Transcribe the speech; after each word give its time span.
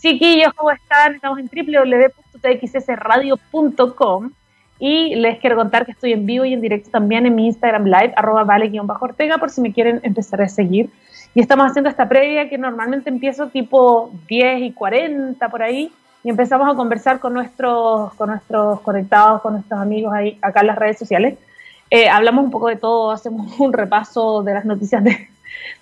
Chiquillos, 0.00 0.54
¿cómo 0.54 0.70
están? 0.70 1.16
Estamos 1.16 1.38
en 1.38 1.48
www.txsradio.com 1.48 4.30
y 4.78 5.14
les 5.16 5.38
quiero 5.40 5.56
contar 5.56 5.84
que 5.84 5.92
estoy 5.92 6.14
en 6.14 6.24
vivo 6.24 6.46
y 6.46 6.54
en 6.54 6.62
directo 6.62 6.88
también 6.90 7.26
en 7.26 7.34
mi 7.34 7.44
Instagram 7.46 7.84
Live, 7.84 8.14
arroba 8.16 8.44
vale-ortega, 8.44 9.36
por 9.38 9.50
si 9.50 9.60
me 9.60 9.74
quieren 9.74 10.00
empezar 10.04 10.40
a 10.40 10.48
seguir. 10.48 10.88
Y 11.34 11.40
estamos 11.40 11.66
haciendo 11.66 11.90
esta 11.90 12.08
previa 12.08 12.48
que 12.48 12.56
normalmente 12.56 13.10
empiezo 13.10 13.48
tipo 13.48 14.10
10 14.28 14.62
y 14.62 14.72
40 14.72 15.50
por 15.50 15.62
ahí 15.62 15.92
y 16.22 16.30
empezamos 16.30 16.72
a 16.72 16.74
conversar 16.74 17.20
con 17.20 17.34
nuestros, 17.34 18.14
con 18.14 18.30
nuestros 18.30 18.80
conectados, 18.80 19.42
con 19.42 19.52
nuestros 19.52 19.78
amigos 19.78 20.14
ahí 20.14 20.38
acá 20.40 20.60
en 20.60 20.68
las 20.68 20.78
redes 20.78 20.98
sociales. 20.98 21.36
Eh, 21.90 22.08
hablamos 22.08 22.44
un 22.44 22.50
poco 22.50 22.68
de 22.68 22.76
todo, 22.76 23.10
hacemos 23.10 23.60
un 23.60 23.74
repaso 23.74 24.42
de 24.42 24.54
las 24.54 24.64
noticias 24.64 25.04
de, 25.04 25.28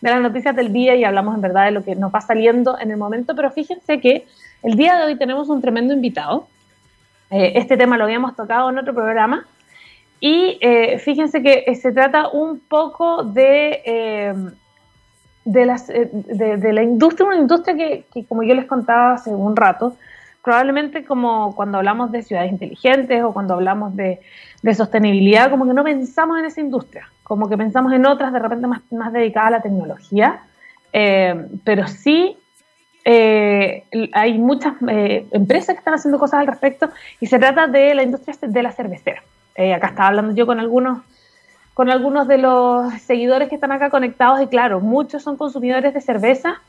de 0.01 0.11
las 0.11 0.21
noticias 0.21 0.55
del 0.55 0.73
día 0.73 0.95
y 0.97 1.05
hablamos 1.05 1.35
en 1.35 1.41
verdad 1.41 1.67
de 1.67 1.71
lo 1.71 1.85
que 1.85 1.95
nos 1.95 2.13
va 2.13 2.21
saliendo 2.21 2.79
en 2.79 2.91
el 2.91 2.97
momento, 2.97 3.35
pero 3.35 3.51
fíjense 3.51 4.01
que 4.01 4.27
el 4.63 4.77
día 4.77 4.97
de 4.97 5.05
hoy 5.05 5.17
tenemos 5.17 5.49
un 5.49 5.61
tremendo 5.61 5.93
invitado. 5.95 6.47
Eh, 7.31 7.53
este 7.57 7.77
tema 7.77 7.97
lo 7.97 8.05
habíamos 8.05 8.37
tocado 8.37 8.71
en 8.71 8.79
otro 8.79 8.95
programa 8.95 9.47
y 10.21 10.59
eh, 10.61 10.99
fíjense 10.99 11.43
que 11.43 11.65
eh, 11.67 11.75
se 11.75 11.93
trata 11.93 12.29
un 12.29 12.61
poco 12.61 13.25
de, 13.25 14.35
de, 15.45 16.73
la 16.73 16.83
industria, 16.83 17.27
una 17.27 17.37
industria 17.37 17.77
que, 17.77 18.05
que, 18.13 18.25
como 18.27 18.43
yo 18.43 18.55
les 18.55 18.67
contaba 18.67 19.15
hace 19.15 19.31
un 19.31 19.57
rato, 19.57 19.97
probablemente 20.43 21.05
como 21.05 21.55
cuando 21.55 21.79
hablamos 21.79 22.11
de 22.11 22.23
ciudades 22.23 22.53
inteligentes 22.53 23.23
o 23.23 23.33
cuando 23.33 23.55
hablamos 23.55 23.95
de, 23.97 24.21
sostenibilidad, 24.75 25.51
como 25.51 25.67
que 25.67 25.75
no 25.75 25.85
pensamos 25.85 26.39
en 26.39 26.45
esa 26.45 26.61
industria, 26.61 27.09
como 27.23 27.49
que 27.49 27.57
pensamos 27.57 27.93
en 27.93 28.07
otras 28.07 28.33
de 28.33 28.39
repente 28.39 28.67
más, 28.67 29.13
dedicadas 29.13 29.49
a 29.49 29.51
la 29.51 29.63
tecnología, 29.63 30.41
eh, 30.93 31.47
pero 31.65 31.87
sí 31.87 32.37
eh, 33.05 33.85
hay 34.13 34.39
muchas 34.39 34.75
eh, 34.89 35.27
empresas 35.33 35.75
que 35.75 35.79
están 35.79 35.95
haciendo 35.95 36.19
cosas 36.19 36.41
al 36.41 36.47
respecto 36.47 36.91
y 37.21 37.27
se 37.27 37.39
trata 37.39 37.67
de 37.67 37.95
la 37.95 38.03
industria 38.03 38.37
de 38.41 38.63
la 38.63 38.73
cervecera. 38.73 39.23
acá 39.75 39.89
estaba 39.89 40.09
hablando 40.09 40.35
yo 40.35 40.47
con 40.47 40.61
algunos 40.61 41.03
con 41.75 41.91
algunos 41.91 42.29
de 42.29 42.37
los 42.37 42.93
seguidores 43.01 43.49
que 43.49 43.55
están 43.55 43.73
acá 43.73 43.89
conectados 43.89 44.43
y 44.43 44.47
claro, 44.47 44.81
muchos 44.81 45.23
son 45.23 45.39
consumidores 45.39 45.95
de 45.95 46.03
cerveza 46.03 46.61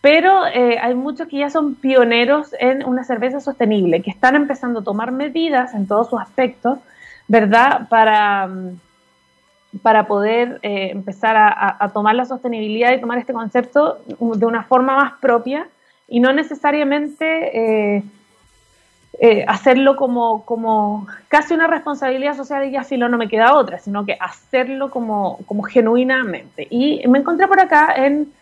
pero 0.00 0.46
eh, 0.46 0.78
hay 0.80 0.94
muchos 0.94 1.28
que 1.28 1.38
ya 1.38 1.50
son 1.50 1.74
pioneros 1.74 2.54
en 2.58 2.84
una 2.84 3.04
cerveza 3.04 3.40
sostenible, 3.40 4.00
que 4.00 4.10
están 4.10 4.34
empezando 4.34 4.80
a 4.80 4.84
tomar 4.84 5.12
medidas 5.12 5.74
en 5.74 5.86
todos 5.86 6.08
sus 6.08 6.20
aspectos, 6.20 6.78
¿verdad? 7.28 7.86
Para, 7.88 8.46
mm, 8.46 8.80
para 9.82 10.06
poder 10.06 10.58
eh, 10.62 10.90
empezar 10.90 11.36
a, 11.36 11.90
tomar 11.92 12.14
la 12.14 12.24
sostenibilidad 12.24 12.92
y 12.92 13.00
tomar 13.00 13.18
este 13.18 13.32
concepto 13.32 13.98
de 14.06 14.46
una 14.46 14.64
forma 14.64 14.96
más 14.96 15.12
propia 15.20 15.68
y 16.08 16.18
no 16.18 16.32
necesariamente 16.32 18.00
eh, 19.20 19.44
hacerlo 19.46 19.94
como, 19.94 20.44
como 20.44 21.06
casi 21.28 21.54
una 21.54 21.68
responsabilidad 21.68 22.36
social 22.36 22.66
y 22.66 22.72
ya 22.72 22.82
filo 22.82 23.08
no 23.08 23.16
me 23.16 23.28
queda 23.28 23.54
otra, 23.54 23.78
sino 23.78 24.04
que 24.04 24.16
hacerlo 24.18 24.90
como, 24.90 25.38
como 25.46 25.62
genuinamente. 25.62 26.66
Y 26.68 27.06
me 27.06 27.18
encontré 27.18 27.46
por 27.46 27.60
acá 27.60 27.94
en 27.94 28.32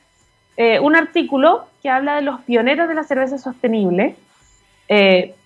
eh, 0.61 0.81
un 0.81 0.97
artículo 0.97 1.67
que 1.81 1.89
habla 1.89 2.17
de 2.17 2.23
los 2.23 2.41
pioneros 2.41 2.89
de 2.89 2.95
la 2.97 3.05
cerveza 3.05 3.39
sostenible, 3.39 4.17
eh, 4.89 5.37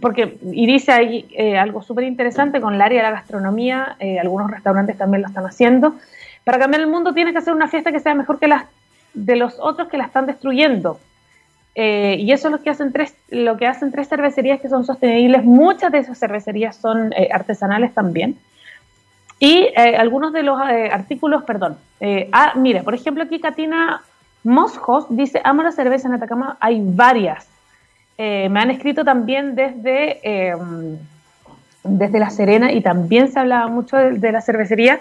porque, 0.00 0.36
y 0.50 0.66
dice 0.66 0.90
ahí 0.90 1.28
eh, 1.30 1.56
algo 1.56 1.80
súper 1.80 2.02
interesante 2.02 2.60
con 2.60 2.74
el 2.74 2.82
área 2.82 2.98
de 2.98 3.08
la 3.08 3.14
gastronomía, 3.14 3.96
algunos 4.20 4.50
restaurantes 4.50 4.98
también 4.98 5.22
lo 5.22 5.28
están 5.28 5.46
haciendo. 5.46 5.94
Para 6.42 6.58
cambiar 6.58 6.80
el 6.80 6.88
mundo 6.88 7.14
tienes 7.14 7.34
que 7.34 7.38
hacer 7.38 7.54
una 7.54 7.68
fiesta 7.68 7.92
que 7.92 8.00
sea 8.00 8.14
mejor 8.14 8.40
que 8.40 8.48
las 8.48 8.64
de 9.14 9.36
los 9.36 9.60
otros 9.60 9.86
que 9.86 9.96
la 9.96 10.06
están 10.06 10.26
destruyendo. 10.26 10.98
y 11.76 12.32
eso 12.32 12.48
es 12.48 12.52
lo 12.52 12.60
que 12.60 12.70
hacen 12.70 12.92
tres, 12.92 13.14
lo 13.30 13.56
que 13.58 13.68
hacen 13.68 13.92
tres 13.92 14.08
cervecerías 14.08 14.60
que 14.60 14.68
son 14.68 14.84
sostenibles. 14.84 15.44
Muchas 15.44 15.92
de 15.92 15.98
esas 15.98 16.18
cervecerías 16.18 16.74
son 16.74 17.14
artesanales 17.32 17.94
también. 17.94 18.36
Y 19.38 19.68
algunos 19.76 20.32
de 20.32 20.42
los 20.42 20.60
artículos, 20.60 21.44
perdón. 21.44 21.78
ah, 22.32 22.54
mira, 22.56 22.82
por 22.82 22.94
ejemplo, 22.94 23.22
aquí 23.22 23.38
Katina 23.38 24.02
Mosjos 24.48 25.04
dice, 25.10 25.42
amo 25.44 25.62
la 25.62 25.72
cerveza 25.72 26.08
en 26.08 26.14
Atacama, 26.14 26.56
hay 26.58 26.80
varias. 26.82 27.46
Eh, 28.16 28.48
me 28.48 28.60
han 28.60 28.70
escrito 28.70 29.04
también 29.04 29.54
desde, 29.54 30.20
em, 30.22 30.96
desde 31.84 32.18
La 32.18 32.30
Serena 32.30 32.72
y 32.72 32.80
también 32.80 33.30
se 33.30 33.38
hablaba 33.38 33.68
mucho 33.68 33.98
de, 33.98 34.32
la 34.32 34.40
cervecería, 34.40 35.00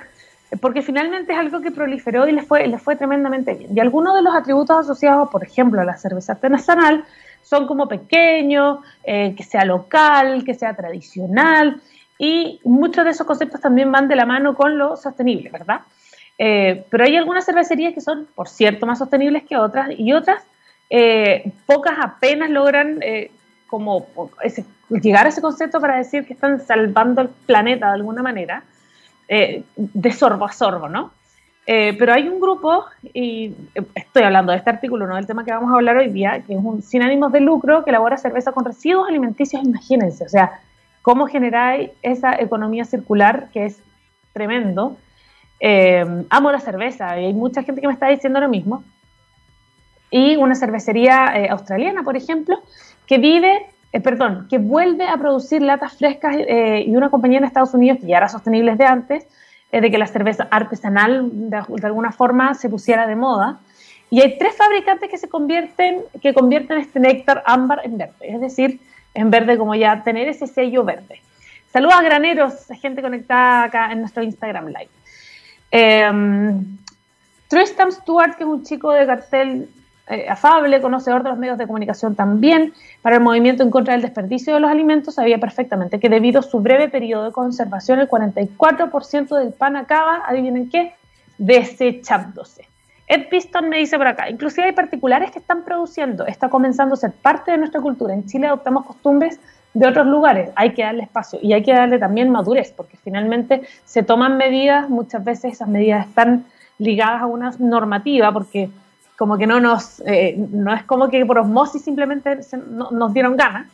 porque 0.60 0.82
finalmente 0.82 1.32
es 1.32 1.40
algo 1.40 1.62
que 1.62 1.72
proliferó 1.72 2.28
y 2.28 2.34
les 2.34 2.46
fue, 2.46 2.68
les 2.68 2.82
fue 2.82 2.98
tremendamente 2.98 3.54
bien. 3.54 3.72
Y 3.74 3.80
algunos 3.80 4.16
de 4.16 4.22
los 4.22 4.36
atributos 4.36 4.80
asociados, 4.80 5.30
por 5.30 5.46
ejemplo, 5.46 5.80
a 5.80 5.86
la 5.86 5.96
cerveza 5.96 6.34
artesanal, 6.34 7.06
son 7.42 7.68
como 7.68 7.88
pequeño, 7.88 8.82
eh, 9.06 9.34
que 9.34 9.44
sea 9.44 9.64
local, 9.64 10.44
que 10.44 10.56
sea 10.56 10.76
tradicional, 10.76 11.82
y 12.20 12.60
muchos 12.66 13.06
de 13.06 13.12
esos 13.12 13.26
conceptos 13.26 13.62
también 13.62 13.94
van 13.94 14.10
de 14.10 14.18
la 14.18 14.26
mano 14.26 14.56
con 14.56 14.78
lo 14.78 14.98
sostenible, 14.98 15.50
¿verdad? 15.50 15.82
Eh, 16.38 16.86
pero 16.90 17.04
hay 17.04 17.16
algunas 17.16 17.46
cervecerías 17.46 17.94
que 17.94 18.02
son, 18.02 18.28
por 18.36 18.48
cierto, 18.48 18.86
más 18.86 19.00
sostenibles 19.00 19.44
que 19.44 19.58
otras 19.58 19.90
y 19.98 20.14
otras, 20.14 20.44
eh, 20.90 21.52
pocas 21.66 21.98
apenas 22.00 22.50
logran 22.50 23.00
eh, 23.02 23.32
como 23.68 24.08
llegar 24.90 25.26
a 25.26 25.30
ese 25.30 25.42
concepto 25.42 25.82
para 25.82 25.98
decir 25.98 26.26
que 26.26 26.34
están 26.34 26.60
salvando 26.62 27.22
el 27.22 27.30
planeta 27.30 27.88
de 27.88 27.94
alguna 27.94 28.24
manera, 28.24 28.64
de 29.28 30.12
sorbo 30.14 30.46
a 30.46 30.54
sorbo, 30.54 30.88
¿no? 30.88 31.12
pero 31.66 32.14
hay 32.14 32.30
un 32.30 32.40
grupo, 32.40 32.86
y 33.14 33.54
estoy 33.94 34.24
hablando 34.24 34.54
de 34.54 34.60
este 34.60 34.70
artículo, 34.70 35.06
no 35.06 35.18
del 35.18 35.28
tema 35.28 35.44
que 35.44 35.52
vamos 35.52 35.70
a 35.70 35.76
hablar 35.76 35.98
hoy 35.98 36.08
día, 36.08 36.42
que 36.48 36.54
es 36.54 36.60
un 36.64 36.82
sin 36.82 37.02
ánimos 37.02 37.34
de 37.34 37.42
lucro 37.42 37.84
que 37.84 37.90
elabora 37.90 38.18
cerveza 38.18 38.54
con 38.54 38.64
residuos 38.64 39.10
alimenticios, 39.10 39.62
imagínense, 39.66 40.24
o 40.24 40.30
sea, 40.30 40.62
cómo 41.02 41.28
generar 41.28 41.92
esa 42.04 42.36
economía 42.40 42.86
circular 42.86 43.50
que 43.52 43.66
es 43.66 43.82
tremendo 44.32 44.96
eh, 45.60 46.06
amo 46.30 46.52
la 46.52 46.60
cerveza 46.60 47.20
y 47.20 47.26
hay 47.26 47.34
mucha 47.34 47.64
gente 47.64 47.82
que 47.82 47.88
me 47.88 47.94
está 47.94 48.08
diciendo 48.08 48.40
lo 48.40 48.50
mismo. 48.50 48.84
Y 50.10 50.36
una 50.38 50.56
cervecería 50.56 51.34
eh, 51.36 51.50
australiana, 51.50 52.04
por 52.04 52.16
ejemplo, 52.16 52.60
que 53.06 53.18
vive, 53.18 53.66
eh, 53.92 54.00
perdón, 54.00 54.48
que 54.50 54.58
vuelve 54.58 55.08
a 55.08 55.18
producir 55.18 55.62
latas 55.62 55.98
frescas 55.98 56.36
y 56.38 56.96
una 56.96 57.10
compañía 57.10 57.40
en 57.40 57.46
Estados 57.46 57.74
Unidos 57.74 58.00
que 58.00 58.08
ya 58.08 58.18
era 58.18 58.30
sostenible 58.30 58.72
desde 58.72 58.86
antes, 58.86 59.28
de 59.72 59.92
que 59.92 59.98
la 59.98 60.08
cerveza 60.08 60.48
artesanal 60.50 61.30
de, 61.50 61.58
alguna 61.84 62.14
forma 62.14 62.54
se 62.54 62.70
pusiera 62.70 63.06
de 63.06 63.16
moda. 63.16 63.60
Y 64.10 64.22
hay 64.22 64.38
tres 64.38 64.56
fabricantes 64.56 65.10
que 65.10 65.18
se 65.18 65.28
convierten, 65.28 66.04
que 66.22 66.34
convierten 66.34 66.78
este 66.78 67.02
néctar 67.02 67.44
ámbar 67.46 67.82
en 67.84 67.98
verde, 67.98 68.16
es 68.22 68.40
decir, 68.40 68.80
en 69.14 69.30
verde 69.30 69.58
como 69.58 69.76
ya 69.76 70.04
tener 70.04 70.30
ese 70.30 70.48
sello 70.48 70.86
verde. 70.86 71.22
Saludos 71.74 71.96
a 71.96 72.02
graneros, 72.02 72.54
gente 72.82 73.02
conectada 73.02 73.64
acá 73.64 73.92
en 73.92 74.00
nuestro 74.00 74.24
Instagram 74.24 74.68
Live. 74.68 74.90
Eh, 75.72 76.12
Tristan 77.48 77.92
Stewart, 77.92 78.36
que 78.36 78.44
es 78.44 78.50
un 78.50 78.64
chico 78.64 78.92
de 78.92 79.06
cartel 79.06 79.70
eh, 80.10 80.28
afable, 80.30 80.82
conocedor 80.82 81.24
de 81.24 81.30
los 81.30 81.38
medios 81.38 81.58
de 81.58 81.66
comunicación 81.66 82.16
también, 82.16 82.74
para 83.02 83.18
el 83.18 83.22
movimiento 83.22 83.64
en 83.64 83.70
contra 83.70 83.94
del 83.94 84.02
desperdicio 84.02 84.54
de 84.54 84.60
los 84.60 84.70
alimentos, 84.70 85.16
sabía 85.16 85.38
perfectamente 85.38 86.00
que 86.00 86.10
debido 86.10 86.40
a 86.40 86.44
su 86.44 86.60
breve 86.60 86.90
periodo 86.90 87.26
de 87.26 87.32
conservación, 87.32 88.00
el 88.00 88.10
44% 88.10 89.38
del 89.38 89.54
pan 89.54 89.76
acaba, 89.76 90.24
adivinen 90.26 90.70
qué, 90.70 90.94
desechándose. 91.38 92.68
Ed 93.08 93.30
Piston 93.30 93.70
me 93.70 93.78
dice 93.78 93.98
por 93.98 94.08
acá, 94.08 94.30
inclusive 94.30 94.68
hay 94.68 94.74
particulares 94.74 95.32
que 95.32 95.40
están 95.40 95.64
produciendo, 95.64 96.26
está 96.26 96.50
comenzando 96.50 96.96
a 96.96 96.98
ser 96.98 97.14
parte 97.14 97.52
de 97.52 97.58
nuestra 97.58 97.80
cultura. 97.80 98.14
En 98.14 98.26
Chile 98.26 98.48
adoptamos 98.48 98.86
costumbres 98.86 99.40
de 99.78 99.88
otros 99.88 100.08
lugares. 100.08 100.50
Hay 100.56 100.74
que 100.74 100.84
darle 100.84 101.04
espacio 101.04 101.38
y 101.42 101.54
hay 101.54 101.62
que 101.62 101.74
darle 101.74 102.00
también 102.00 102.32
madurez, 102.32 102.74
porque 102.76 102.98
finalmente 102.98 103.62
se 103.86 104.02
toman 104.02 104.36
medidas, 104.38 104.90
muchas 104.90 105.24
veces 105.24 105.54
esas 105.54 105.68
medidas 105.68 106.08
están 106.08 106.46
ligadas 106.80 107.22
a 107.22 107.28
una 107.28 107.52
normativa, 107.60 108.32
porque 108.32 108.70
como 109.18 109.38
que 109.38 109.46
no 109.46 109.60
nos, 109.60 110.02
eh, 110.06 110.36
no 110.52 110.74
es 110.74 110.84
como 110.84 111.10
que 111.10 111.24
por 111.26 111.38
osmosis 111.38 111.84
simplemente 111.84 112.40
nos 112.92 113.14
dieron 113.14 113.38
ganas, 113.38 113.68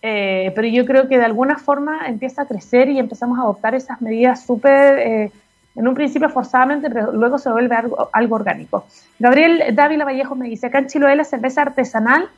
eh, 0.00 0.52
pero 0.54 0.68
yo 0.68 0.84
creo 0.86 1.08
que 1.08 1.18
de 1.18 1.24
alguna 1.24 1.58
forma 1.58 2.06
empieza 2.06 2.42
a 2.42 2.46
crecer 2.46 2.88
y 2.88 3.00
empezamos 3.00 3.38
a 3.38 3.42
adoptar 3.42 3.74
esas 3.74 4.00
medidas 4.00 4.44
súper, 4.44 4.98
eh, 4.98 5.32
en 5.74 5.88
un 5.88 5.94
principio 5.94 6.28
forzadamente, 6.28 6.88
pero 6.88 7.10
luego 7.12 7.38
se 7.38 7.50
vuelve 7.50 7.74
algo, 7.74 8.10
algo 8.12 8.36
orgánico. 8.36 8.84
Gabriel 9.18 9.74
Dávila 9.74 10.04
Vallejo 10.04 10.36
me 10.36 10.48
dice, 10.48 10.68
acá 10.68 10.78
en 10.78 10.86
Chiloé 10.86 11.16
la 11.16 11.24
cerveza 11.24 11.62
artesanal 11.62 12.28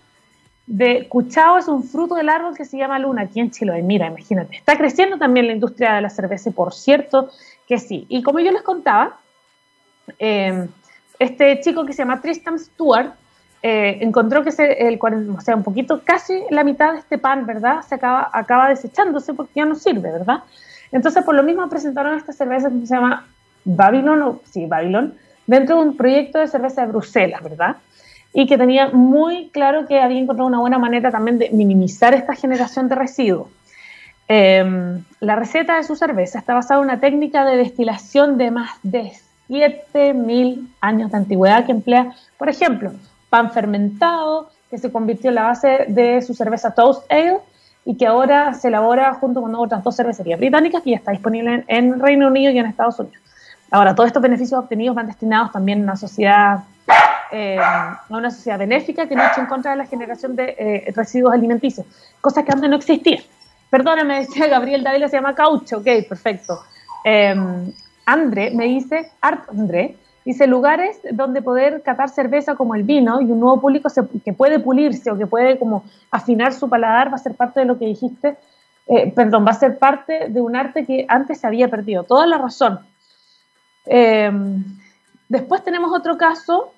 de 0.66 1.08
Cuchao 1.08 1.58
es 1.58 1.69
un 1.69 1.84
fruto 1.84 2.14
del 2.14 2.28
árbol 2.28 2.56
que 2.56 2.64
se 2.64 2.78
llama 2.78 2.99
luna 2.99 3.22
aquí 3.22 3.40
en 3.40 3.50
Chiloé. 3.50 3.82
Mira, 3.82 4.06
imagínate, 4.06 4.56
está 4.56 4.76
creciendo 4.76 5.19
también 5.19 5.46
la 5.46 5.52
industria 5.52 5.94
de 5.94 6.00
la 6.00 6.11
cerveza, 6.11 6.50
por 6.50 6.72
cierto 6.72 7.31
que 7.69 7.78
sí. 7.78 8.06
Y 8.08 8.22
como 8.22 8.40
yo 8.40 8.50
les 8.50 8.62
contaba, 8.62 9.19
em, 10.19 10.69
este 11.19 11.61
chico 11.61 11.84
que 11.84 11.93
se 11.93 11.99
llama 11.99 12.20
Tristan 12.20 12.58
Stewart 12.58 13.12
eh, 13.62 13.99
encontró 14.02 14.44
que 14.44 14.52
se, 14.52 14.87
el, 14.87 14.99
o 15.00 15.40
sea, 15.40 15.56
un 15.56 15.62
poquito, 15.62 16.02
casi 16.05 16.43
la 16.50 16.64
mitad 16.64 16.93
de 16.93 16.99
este 16.99 17.16
pan, 17.16 17.46
¿verdad? 17.46 17.81
Se 17.81 17.94
acaba, 17.94 18.28
acaba 18.32 18.69
desechándose 18.69 19.32
porque 19.32 19.52
ya 19.56 19.64
no 19.64 19.75
sirve, 19.75 20.12
¿verdad? 20.12 20.43
Entonces, 20.93 21.25
por 21.25 21.34
lo 21.34 21.43
mismo 21.43 21.66
presentaron 21.69 22.14
esta 22.14 22.32
cerveza 22.32 22.69
que 22.69 22.87
se 22.87 22.94
llama 22.94 23.26
Babylon, 23.64 24.22
o 24.22 24.40
sí, 24.44 24.66
Babylon, 24.66 25.14
dentro 25.46 25.76
de 25.76 25.82
un 25.82 25.96
proyecto 25.96 26.40
de 26.40 26.49
cerveza 26.49 26.82
de 26.82 26.88
Bruselas, 26.88 27.43
¿verdad? 27.43 27.76
Y 28.35 28.47
que 28.47 28.59
tenía 28.59 28.89
muy 28.89 29.49
claro 29.51 29.87
que 29.87 30.01
había 30.01 30.19
encontrado 30.19 30.49
una 30.49 30.59
buena 30.59 30.77
manera 30.77 31.13
también 31.13 31.39
de 31.39 31.51
minimizar 31.51 32.15
esta 32.15 32.35
generación 32.35 32.89
de 32.89 32.97
residuos. 32.97 33.49
Em, 34.27 35.05
la 35.21 35.37
receta 35.37 35.77
de 35.77 35.85
su 35.85 35.95
cerveza 35.95 36.41
está 36.41 36.53
basada 36.53 36.81
en 36.81 36.87
una 36.87 36.99
técnica 36.99 37.45
de 37.45 37.57
destilación 37.57 38.37
de 38.37 38.51
más 38.51 38.71
de 38.83 39.13
7.000 39.49 40.67
años 40.81 41.13
de 41.13 41.17
antigüedad 41.17 41.65
que 41.65 41.73
emplea, 41.73 42.13
por 42.37 42.49
ejemplo, 42.49 42.93
pan 43.31 43.53
fermentado, 43.53 44.51
que 44.69 44.79
se 44.79 44.91
convirtió 44.91 45.29
en 45.29 45.37
la 45.37 45.45
base 45.45 45.85
de 45.89 46.21
su 46.21 46.35
cerveza 46.35 46.75
Toast 46.75 47.11
Ale 47.13 47.39
y 47.85 47.97
que 47.97 48.07
ahora 48.07 48.55
se 48.55 48.69
elabora 48.69 49.15
junto 49.15 49.43
con 49.43 49.55
otras 49.55 49.85
dos 49.85 49.95
cervecerías 49.95 50.41
británicas 50.41 50.83
que 50.83 50.91
ya 50.91 50.97
está 50.97 51.13
disponible 51.13 51.65
en, 51.69 52.01
Reino 52.01 52.27
Unido 52.27 52.51
y 52.51 52.59
en 52.59 52.67
Estados 52.67 52.99
Unidos. 52.99 53.19
Ahora, 53.71 53.95
todos 53.95 54.09
estos 54.09 54.23
beneficios 54.23 54.59
obtenidos 54.59 54.97
van 54.97 55.07
destinados 55.07 55.53
también 55.53 55.81
a 55.81 55.83
una 55.85 55.97
sociedad 55.97 56.65
eh, 57.32 57.59
a 57.59 58.05
una 58.09 58.31
sociedad 58.31 58.59
benéfica 58.59 59.09
que 59.09 59.15
lucha 59.15 59.37
en 59.38 59.47
contra 59.47 59.73
de 59.73 59.76
la 59.79 59.87
generación 59.87 60.37
de 60.37 60.55
eh, 60.59 60.93
residuos 60.94 61.32
alimenticios, 61.32 61.87
cosa 62.21 62.44
que 62.44 62.53
antes 62.53 62.69
no 62.69 62.76
existía. 62.76 63.21
Perdóname, 63.71 64.19
decía 64.21 64.47
Gabriel 64.47 64.82
Dávila, 64.82 65.09
se 65.09 65.17
llama 65.17 65.35
caucho, 65.35 65.79
ok, 65.79 65.87
perfecto. 66.09 66.61
Eh, 67.05 67.35
André 68.06 68.50
me 68.50 68.65
dice, 68.65 69.11
Art 69.21 69.49
André, 69.50 69.97
dice 70.25 70.47
lugares 70.47 71.00
donde 71.12 71.43
poder 71.43 71.82
catar 71.82 72.09
cerveza 72.09 72.55
como 72.55 72.75
el 72.75 72.82
vino 72.82 73.21
y 73.21 73.25
un 73.25 73.41
nuevo 73.41 73.61
público 73.61 73.88
que 74.25 74.32
puede 74.32 74.59
pulirse 74.59 75.11
o 75.11 75.19
que 75.19 75.26
puede 75.26 75.59
como 75.59 75.85
afinar 76.11 76.53
su 76.53 76.69
paladar 76.69 77.11
va 77.11 77.17
a 77.17 77.19
ser 77.19 77.35
parte 77.35 77.61
de 77.61 77.67
lo 77.67 77.79
que 77.79 77.87
dijiste, 77.87 78.37
perdón, 79.15 79.47
va 79.47 79.50
a 79.50 79.55
ser 79.55 79.79
parte 79.79 80.29
de 80.29 80.41
un 80.41 80.56
arte 80.56 80.85
que 80.85 81.05
antes 81.09 81.41
se 81.41 81.47
había 81.47 81.69
perdido. 81.69 82.05
Toda 82.05 82.26
la 82.26 82.38
razón. 82.38 82.81
después 85.29 85.65
tenemos 85.65 85.93
otro 85.93 86.17
caso 86.17 86.74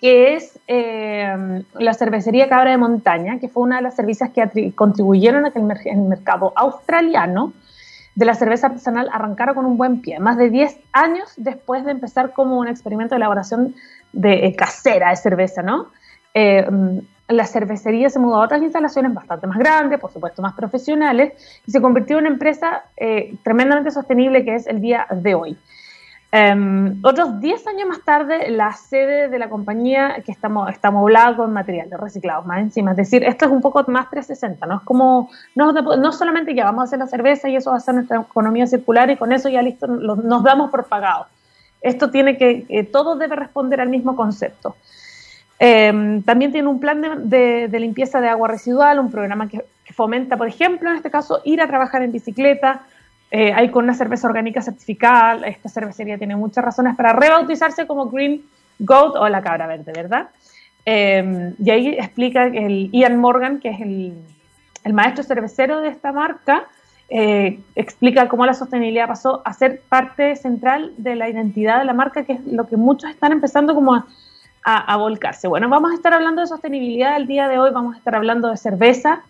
que 0.00 0.34
es 0.34 0.58
eh, 0.68 1.64
la 1.74 1.94
cervecería 1.94 2.48
Cabra 2.48 2.70
de 2.70 2.76
Montaña, 2.76 3.38
que 3.40 3.48
fue 3.48 3.64
una 3.64 3.76
de 3.76 3.82
las 3.82 3.96
cervezas 3.96 4.30
que 4.30 4.72
contribuyeron 4.74 5.44
a 5.44 5.50
que 5.50 5.58
el, 5.58 5.98
mercado 5.98 6.52
australiano 6.54 7.52
de 8.14 8.24
la 8.24 8.34
cerveza 8.34 8.68
artesanal 8.68 9.08
arrancara 9.12 9.54
con 9.54 9.64
un 9.64 9.76
buen 9.76 10.00
pie, 10.00 10.20
más 10.20 10.38
de 10.38 10.50
10 10.50 10.78
años 10.92 11.32
después 11.36 11.84
de 11.84 11.92
empezar 11.92 12.32
como 12.32 12.58
un 12.58 12.68
experimento 12.68 13.14
de 13.14 13.18
elaboración 13.18 13.74
de 14.12 14.46
eh, 14.46 14.56
casera 14.56 15.10
de 15.10 15.16
cerveza, 15.16 15.62
¿no? 15.62 15.88
Eh, 16.34 16.64
la 17.26 17.44
cervecería 17.44 18.08
se 18.08 18.18
mudó 18.18 18.36
a 18.36 18.44
otras 18.44 18.62
instalaciones 18.62 19.12
bastante 19.12 19.46
más 19.46 19.58
grandes, 19.58 20.00
por 20.00 20.10
supuesto 20.12 20.40
más 20.40 20.54
profesionales, 20.54 21.32
y 21.66 21.72
se 21.72 21.80
convirtió 21.80 22.16
en 22.16 22.24
una 22.24 22.32
empresa 22.32 22.84
tremendamente 23.42 23.90
sostenible 23.90 24.46
que 24.46 24.54
es 24.54 24.66
el 24.66 24.80
día 24.80 25.06
de 25.10 25.34
hoy. 25.34 25.58
Um, 26.30 27.00
otros 27.04 27.40
10 27.40 27.66
años 27.68 27.88
más 27.88 28.02
tarde, 28.04 28.50
la 28.50 28.72
sede 28.74 29.28
de 29.28 29.38
la 29.38 29.48
compañía 29.48 30.22
que 30.26 30.30
estamos, 30.30 30.68
está 30.68 30.90
moblada 30.90 31.34
con 31.36 31.54
materiales 31.54 31.98
reciclados 31.98 32.44
más 32.44 32.60
encima. 32.60 32.90
Es 32.90 32.98
decir, 32.98 33.24
esto 33.24 33.46
es 33.46 33.50
un 33.50 33.62
poco 33.62 33.82
más 33.90 34.10
360, 34.10 34.66
¿no? 34.66 34.76
Es 34.76 34.82
como, 34.82 35.30
no, 35.54 35.72
no 35.72 36.12
solamente 36.12 36.54
ya 36.54 36.64
vamos 36.64 36.82
a 36.82 36.84
hacer 36.84 36.98
la 36.98 37.06
cerveza 37.06 37.48
y 37.48 37.56
eso 37.56 37.70
va 37.70 37.78
a 37.78 37.80
ser 37.80 37.94
nuestra 37.94 38.20
economía 38.20 38.66
circular 38.66 39.08
y 39.10 39.16
con 39.16 39.32
eso 39.32 39.48
ya 39.48 39.62
listo, 39.62 39.86
nos 39.86 40.42
damos 40.42 40.70
por 40.70 40.84
pagado. 40.86 41.26
Esto 41.80 42.10
tiene 42.10 42.36
que, 42.36 42.86
todo 42.92 43.16
debe 43.16 43.36
responder 43.36 43.80
al 43.80 43.88
mismo 43.88 44.14
concepto. 44.14 44.76
Um, 45.60 46.22
también 46.22 46.52
tiene 46.52 46.68
un 46.68 46.78
plan 46.78 47.00
de, 47.30 47.68
limpieza 47.72 48.20
de 48.20 48.28
agua 48.28 48.48
residual, 48.48 48.98
un 48.98 49.10
programa 49.10 49.48
que 49.48 49.64
fomenta, 49.94 50.36
por 50.36 50.46
ejemplo, 50.46 50.90
en 50.90 50.96
este 50.96 51.10
caso, 51.10 51.40
ir 51.44 51.62
a 51.62 51.66
trabajar 51.66 52.02
en 52.02 52.12
bicicleta, 52.12 52.82
eh, 53.30 53.52
hay 53.52 53.70
con 53.70 53.84
una 53.84 53.94
cerveza 53.94 54.26
orgánica 54.26 54.62
certificada, 54.62 55.46
esta 55.46 55.68
cervecería 55.68 56.18
tiene 56.18 56.36
muchas 56.36 56.64
razones 56.64 56.96
para 56.96 57.12
rebautizarse 57.12 57.86
como 57.86 58.06
Green 58.06 58.42
Goat 58.78 59.16
o 59.16 59.28
la 59.28 59.42
cabra 59.42 59.66
verde, 59.66 59.92
¿verdad? 59.94 60.28
Eh, 60.86 61.52
y 61.62 61.70
ahí 61.70 61.88
explica 61.88 62.46
el 62.46 62.90
Ian 62.92 63.18
Morgan, 63.18 63.60
que 63.60 63.68
es 63.68 63.80
el, 63.80 64.14
el 64.84 64.92
maestro 64.94 65.22
cervecero 65.22 65.80
de 65.80 65.88
esta 65.88 66.12
marca, 66.12 66.64
eh, 67.10 67.60
explica 67.74 68.28
cómo 68.28 68.46
la 68.46 68.54
sostenibilidad 68.54 69.08
pasó 69.08 69.42
a 69.44 69.52
ser 69.52 69.82
parte 69.88 70.36
central 70.36 70.92
de 70.96 71.16
la 71.16 71.28
identidad 71.28 71.78
de 71.78 71.84
la 71.84 71.92
marca, 71.92 72.24
que 72.24 72.34
es 72.34 72.46
lo 72.46 72.66
que 72.66 72.76
muchos 72.76 73.10
están 73.10 73.32
empezando 73.32 73.74
como 73.74 73.94
a, 73.94 74.06
a, 74.64 74.94
a 74.94 74.96
volcarse. 74.96 75.48
Bueno, 75.48 75.68
vamos 75.68 75.92
a 75.92 75.94
estar 75.94 76.14
hablando 76.14 76.40
de 76.40 76.46
sostenibilidad 76.46 77.16
el 77.16 77.26
día 77.26 77.48
de 77.48 77.58
hoy, 77.58 77.70
vamos 77.70 77.94
a 77.94 77.98
estar 77.98 78.14
hablando 78.14 78.48
de 78.50 78.56
cerveza, 78.56 79.22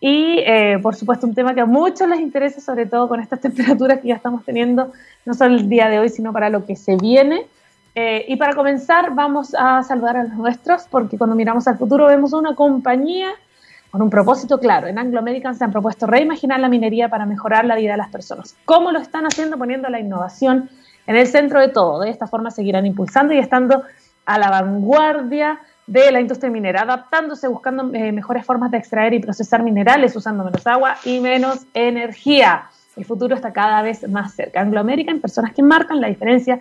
y, 0.00 0.38
eh, 0.40 0.78
por 0.82 0.94
supuesto, 0.94 1.26
un 1.26 1.34
tema 1.34 1.54
que 1.54 1.60
a 1.60 1.66
muchos 1.66 2.08
les 2.08 2.20
interesa, 2.20 2.60
sobre 2.60 2.86
todo 2.86 3.08
con 3.08 3.20
estas 3.20 3.40
temperaturas 3.42 4.00
que 4.00 4.08
ya 4.08 4.14
estamos 4.14 4.44
teniendo, 4.44 4.92
no 5.24 5.34
solo 5.34 5.54
el 5.54 5.68
día 5.68 5.88
de 5.88 5.98
hoy, 5.98 6.08
sino 6.08 6.32
para 6.32 6.50
lo 6.50 6.66
que 6.66 6.76
se 6.76 6.96
viene. 6.96 7.46
Eh, 7.94 8.24
y 8.28 8.36
para 8.36 8.54
comenzar, 8.54 9.14
vamos 9.14 9.54
a 9.56 9.82
saludar 9.82 10.16
a 10.16 10.24
los 10.24 10.34
nuestros, 10.34 10.86
porque 10.90 11.16
cuando 11.16 11.36
miramos 11.36 11.68
al 11.68 11.78
futuro 11.78 12.06
vemos 12.06 12.32
una 12.32 12.54
compañía 12.54 13.28
con 13.90 14.02
un 14.02 14.10
propósito 14.10 14.58
claro. 14.58 14.88
En 14.88 14.98
Anglo 14.98 15.20
American 15.20 15.54
se 15.54 15.62
han 15.62 15.70
propuesto 15.70 16.06
reimaginar 16.06 16.58
la 16.58 16.68
minería 16.68 17.08
para 17.08 17.26
mejorar 17.26 17.64
la 17.64 17.76
vida 17.76 17.92
de 17.92 17.98
las 17.98 18.08
personas. 18.08 18.56
¿Cómo 18.64 18.90
lo 18.90 18.98
están 18.98 19.24
haciendo? 19.24 19.56
Poniendo 19.56 19.88
la 19.88 20.00
innovación 20.00 20.68
en 21.06 21.16
el 21.16 21.28
centro 21.28 21.60
de 21.60 21.68
todo. 21.68 22.00
De 22.00 22.10
esta 22.10 22.26
forma 22.26 22.50
seguirán 22.50 22.86
impulsando 22.86 23.32
y 23.32 23.38
estando 23.38 23.84
a 24.26 24.38
la 24.38 24.50
vanguardia 24.50 25.60
de 25.86 26.10
la 26.10 26.20
industria 26.20 26.50
minera, 26.50 26.82
adaptándose, 26.82 27.48
buscando 27.48 27.92
eh, 27.94 28.12
mejores 28.12 28.44
formas 28.44 28.70
de 28.70 28.78
extraer 28.78 29.14
y 29.14 29.18
procesar 29.18 29.62
minerales, 29.62 30.16
usando 30.16 30.44
menos 30.44 30.66
agua 30.66 30.96
y 31.04 31.20
menos 31.20 31.66
energía. 31.74 32.64
El 32.96 33.04
futuro 33.04 33.34
está 33.34 33.52
cada 33.52 33.82
vez 33.82 34.08
más 34.08 34.34
cerca. 34.34 34.60
Anglo 34.60 34.80
American, 34.80 35.20
personas 35.20 35.52
que 35.52 35.62
marcan 35.62 36.00
la 36.00 36.08
diferencia 36.08 36.60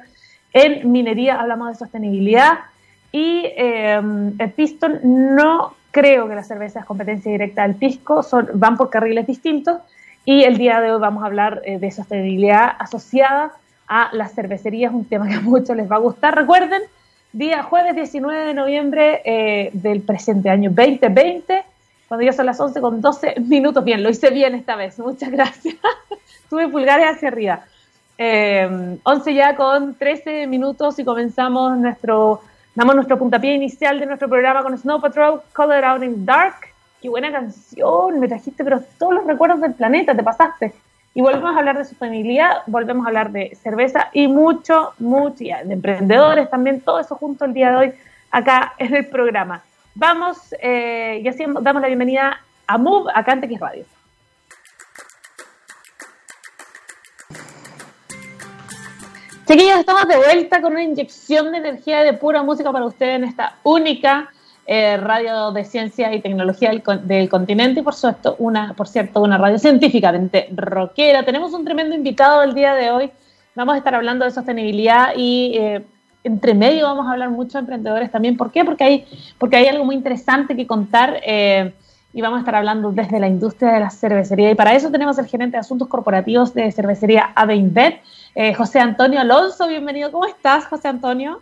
en 0.51 0.91
minería, 0.91 1.39
hablamos 1.39 1.69
de 1.69 1.75
sostenibilidad 1.75 2.59
y 3.11 3.43
eh, 3.55 4.01
el 4.39 4.51
Piston 4.51 4.99
no 5.03 5.75
creo 5.93 6.27
que 6.27 6.35
la 6.35 6.43
cerveza 6.43 6.79
es 6.79 6.85
competencia 6.85 7.31
directa 7.31 7.61
del 7.61 7.75
pisco, 7.75 8.23
son, 8.23 8.49
van 8.55 8.75
por 8.75 8.89
carriles 8.89 9.27
distintos 9.27 9.79
y 10.25 10.43
el 10.43 10.57
día 10.57 10.81
de 10.81 10.91
hoy 10.91 10.99
vamos 10.99 11.23
a 11.23 11.27
hablar 11.27 11.61
eh, 11.65 11.77
de 11.77 11.91
sostenibilidad 11.91 12.73
asociada 12.79 13.51
a 13.87 14.09
las 14.13 14.33
cervecerías, 14.33 14.91
un 14.91 15.05
tema 15.05 15.27
que 15.27 15.35
a 15.35 15.41
muchos 15.41 15.77
les 15.77 15.89
va 15.89 15.97
a 15.97 15.99
gustar. 15.99 16.35
Recuerden, 16.35 16.81
día 17.33 17.63
jueves 17.63 17.95
19 17.95 18.45
de 18.45 18.53
noviembre 18.53 19.21
eh, 19.25 19.71
del 19.73 20.01
presente 20.01 20.49
año 20.49 20.69
2020, 20.69 21.63
cuando 22.07 22.23
ya 22.23 22.31
son 22.31 22.45
las 22.45 22.59
11 22.59 22.79
con 22.79 23.01
12 23.01 23.35
minutos. 23.41 23.83
Bien, 23.83 24.03
lo 24.03 24.09
hice 24.09 24.29
bien 24.29 24.53
esta 24.53 24.75
vez, 24.75 24.99
muchas 24.99 25.31
gracias. 25.31 25.75
Tuve 26.49 26.69
pulgares 26.69 27.07
hacia 27.07 27.27
arriba. 27.27 27.65
11 28.15 28.99
eh, 29.31 29.33
ya 29.33 29.55
con 29.55 29.95
13 29.95 30.45
minutos 30.45 30.99
y 30.99 31.03
comenzamos 31.03 31.75
nuestro, 31.75 32.41
damos 32.75 32.93
nuestro 32.95 33.17
puntapié 33.17 33.55
inicial 33.55 33.99
de 33.99 34.05
nuestro 34.05 34.29
programa 34.29 34.61
con 34.61 34.77
Snow 34.77 35.01
Patrol, 35.01 35.41
Color 35.53 35.83
Out 35.83 36.03
in 36.03 36.25
Dark. 36.25 36.55
Qué 37.01 37.09
buena 37.09 37.31
canción, 37.31 38.19
me 38.19 38.27
trajiste, 38.27 38.63
pero 38.63 38.79
todos 38.99 39.15
los 39.15 39.25
recuerdos 39.25 39.59
del 39.59 39.73
planeta, 39.73 40.15
te 40.15 40.23
pasaste. 40.23 40.73
Y 41.15 41.21
volvemos 41.21 41.55
a 41.55 41.59
hablar 41.59 41.77
de 41.77 41.85
sostenibilidad, 41.85 42.63
volvemos 42.65 43.05
a 43.05 43.09
hablar 43.09 43.31
de 43.31 43.55
cerveza 43.61 44.09
y 44.13 44.27
mucho, 44.27 44.93
mucho, 44.97 45.43
de 45.43 45.73
emprendedores 45.73 46.49
también, 46.49 46.81
todo 46.81 46.99
eso 46.99 47.15
junto 47.15 47.45
el 47.45 47.53
día 47.53 47.69
de 47.69 47.75
hoy 47.75 47.93
acá 48.31 48.73
en 48.79 48.95
el 48.95 49.05
programa. 49.05 49.61
Vamos, 49.93 50.55
eh, 50.59 51.21
y 51.23 51.27
así 51.27 51.45
damos 51.61 51.81
la 51.83 51.87
bienvenida 51.87 52.41
a 52.65 52.77
Move, 52.79 53.11
acá 53.13 53.33
en 53.33 53.41
TX 53.41 53.59
Radio. 53.59 53.85
Chiquillos, 59.45 59.79
estamos 59.79 60.07
de 60.07 60.17
vuelta 60.17 60.61
con 60.61 60.71
una 60.71 60.81
inyección 60.81 61.51
de 61.51 61.59
energía 61.59 62.01
de 62.01 62.13
pura 62.13 62.41
música 62.41 62.71
para 62.71 62.85
ustedes 62.85 63.17
en 63.17 63.25
esta 63.25 63.57
única 63.61 64.31
eh, 64.65 64.95
radio 64.95 65.51
de 65.51 65.65
ciencia 65.65 66.15
y 66.15 66.21
tecnología 66.21 66.71
del, 67.03 67.27
continente 67.27 67.81
y 67.81 67.83
por 67.83 67.93
supuesto 67.93 68.37
una, 68.39 68.73
por 68.75 68.87
cierto, 68.87 69.21
una 69.21 69.37
radio 69.37 69.59
científicamente 69.59 70.47
rockera. 70.55 71.23
Tenemos 71.23 71.51
un 71.53 71.65
tremendo 71.65 71.93
invitado 71.93 72.43
el 72.43 72.53
día 72.53 72.73
de 72.73 72.89
hoy. 72.89 73.11
Vamos 73.55 73.75
a 73.75 73.77
estar 73.79 73.93
hablando 73.93 74.23
de 74.23 74.31
sostenibilidad 74.31 75.09
y 75.17 75.57
eh, 75.57 75.83
entre 76.23 76.53
medio 76.53 76.85
vamos 76.85 77.05
a 77.07 77.11
hablar 77.11 77.29
mucho 77.29 77.57
de 77.57 77.59
emprendedores 77.59 78.09
también. 78.09 78.37
¿Por 78.37 78.51
qué? 78.51 78.63
Porque 78.63 78.85
hay, 78.85 79.05
porque 79.37 79.57
hay 79.57 79.67
algo 79.67 79.83
muy 79.83 79.95
interesante 79.95 80.55
que 80.55 80.65
contar 80.65 81.19
eh, 81.25 81.73
y 82.13 82.21
vamos 82.21 82.37
a 82.37 82.39
estar 82.39 82.55
hablando 82.55 82.93
desde 82.93 83.19
la 83.19 83.27
industria 83.27 83.73
de 83.73 83.81
la 83.81 83.89
cervecería. 83.89 84.49
Y 84.49 84.55
para 84.55 84.75
eso 84.75 84.89
tenemos 84.91 85.19
el 85.19 85.25
gerente 85.25 85.57
de 85.57 85.59
asuntos 85.61 85.89
corporativos 85.89 86.53
de 86.53 86.71
cervecería 86.71 87.31
Aveinbet, 87.35 88.01
José 88.55 88.79
Antonio 88.79 89.19
Alonso. 89.19 89.67
Bienvenido. 89.67 90.09
¿Cómo 90.11 90.25
estás, 90.25 90.67
José 90.67 90.87
Antonio? 90.87 91.41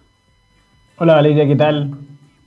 Hola 0.97 1.15
Valeria, 1.15 1.45
¿qué 1.45 1.55
tal? 1.55 1.91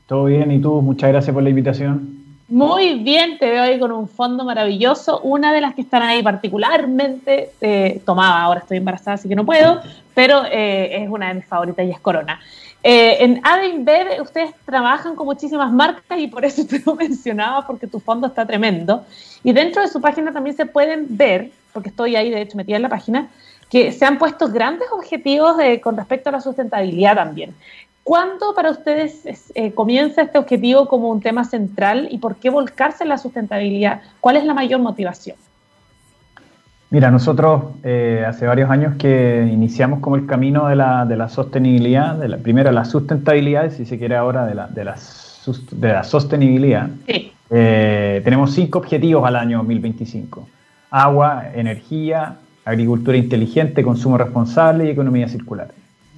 Todo 0.07 0.27
bien, 0.27 0.51
¿y 0.51 0.61
tú? 0.61 0.83
Muchas 0.83 1.11
gracias 1.11 1.33
por 1.33 1.43
la 1.43 1.51
invitación. 1.51 2.25
Muy 2.47 2.99
bien, 2.99 3.39
te 3.39 3.51
veo 3.51 3.63
ahí 3.63 3.79
con 3.79 3.91
un 3.91 4.07
fondo 4.07 4.45
maravilloso. 4.45 5.21
Una 5.21 5.53
de 5.53 5.63
las 5.63 5.75
que 5.75 5.81
están 5.81 6.03
ahí 6.03 6.23
particularmente 6.23 7.53
eh, 7.61 8.03
tomada, 8.05 8.43
ahora 8.43 8.61
estoy 8.61 8.77
embarazada, 8.77 9.15
así 9.15 9.29
que 9.29 9.35
no 9.35 9.47
puedo, 9.47 9.81
pero 10.15 10.43
eh, 10.45 11.03
es 11.03 11.09
una 11.09 11.29
de 11.29 11.35
mis 11.35 11.47
favoritas 11.47 11.87
y 11.87 11.91
es 11.91 12.01
Corona. 12.01 12.39
Eh, 12.83 13.25
en 13.25 13.41
Adenbed 13.43 14.21
ustedes 14.21 14.51
trabajan 14.67 15.17
con 15.17 15.25
muchísimas 15.25 15.73
marcas 15.73 16.19
y 16.19 16.27
por 16.27 16.45
eso 16.45 16.67
te 16.69 16.83
lo 16.85 16.95
mencionaba, 16.95 17.67
porque 17.67 17.87
tu 17.87 17.99
fondo 17.99 18.27
está 18.27 18.45
tremendo. 18.45 19.07
Y 19.43 19.53
dentro 19.55 19.81
de 19.81 19.89
su 19.89 20.03
página 20.03 20.31
también 20.31 20.55
se 20.55 20.67
pueden 20.67 21.07
ver, 21.09 21.51
porque 21.73 21.89
estoy 21.89 22.15
ahí 22.15 22.31
de 22.31 22.43
hecho 22.43 22.59
metida 22.59 22.77
en 22.77 22.83
la 22.83 22.91
página, 22.91 23.31
que 23.71 23.91
se 23.91 24.05
han 24.05 24.19
puesto 24.19 24.49
grandes 24.49 24.87
objetivos 24.93 25.57
con 25.83 25.97
respecto 25.97 26.29
a 26.29 26.33
la 26.33 26.41
sustentabilidad 26.43 27.17
también. 27.17 27.55
¿Cuándo 28.05 28.55
para 28.55 28.71
ustedes 28.71 29.51
eh, 29.55 29.73
comienza 29.73 30.23
este 30.23 30.37
objetivo 30.37 30.87
como 30.89 31.09
un 31.09 31.23
tema 31.23 31.43
central 31.45 32.09
y 32.11 32.19
por 32.19 32.37
qué 32.37 32.51
volcarse 32.51 33.03
en 33.03 33.09
la 33.09 33.17
sustentabilidad? 33.17 34.03
¿Cuál 34.21 34.37
es 34.37 34.45
la 34.45 34.53
mayor 34.53 34.81
motivación? 34.81 35.39
Mira, 36.91 37.11
nosotros 37.11 37.65
eh, 37.83 38.23
hace 38.29 38.47
varios 38.47 38.71
años 38.71 38.97
que 38.99 39.49
iniciamos 39.51 40.01
como 40.01 40.17
el 40.17 40.27
camino 40.27 40.69
de 40.69 40.77
la, 40.77 41.07
de 41.07 41.17
la 41.17 41.31
sostenibilidad, 41.31 42.15
de 42.15 42.29
la, 42.29 42.37
primero 42.37 42.71
la 42.73 42.85
sustentabilidad, 42.85 43.71
si 43.71 43.87
se 43.87 43.99
quiere 43.99 44.17
ahora 44.17 44.45
de 44.45 44.55
la, 44.55 44.67
de 44.69 44.85
la, 44.85 44.97
de 45.73 45.89
la 45.89 46.05
sostenibilidad. 46.05 46.91
Sí. 47.09 47.33
Eh, 47.51 48.21
tenemos 48.23 48.53
cinco 48.53 48.81
objetivos 48.81 49.27
al 49.27 49.37
año 49.37 49.59
2025. 49.59 50.47
Agua, 50.91 51.45
energía, 51.55 52.37
agricultura 52.67 53.17
inteligente, 53.17 53.83
consumo 53.83 54.19
responsable 54.19 54.85
y 54.85 54.91
economía 54.91 55.27
circular. 55.27 55.69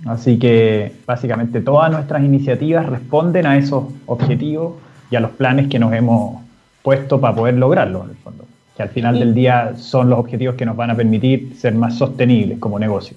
Así 0.05 0.38
que 0.38 0.93
básicamente 1.07 1.61
todas 1.61 1.91
nuestras 1.91 2.23
iniciativas 2.23 2.87
responden 2.87 3.47
a 3.47 3.57
esos 3.57 3.85
objetivos 4.07 4.75
y 5.11 5.17
a 5.17 5.21
los 5.21 5.31
planes 5.33 5.69
que 5.69 5.79
nos 5.79 5.93
hemos 5.93 6.43
puesto 6.83 7.21
para 7.21 7.35
poder 7.35 7.55
lograrlos, 7.55 8.05
en 8.05 8.11
el 8.11 8.17
fondo. 8.17 8.45
Que 8.76 8.83
al 8.83 8.91
final 8.91 9.19
del 9.19 9.35
día 9.35 9.73
son 9.76 10.11
los 10.11 10.19
objetivos 10.19 10.55
que 10.55 10.67
nos 10.67 10.76
van 10.76 10.91
a 10.91 10.95
permitir 10.95 11.57
ser 11.57 11.75
más 11.75 11.97
sostenibles 11.97 12.59
como 12.59 12.79
negocio. 12.79 13.17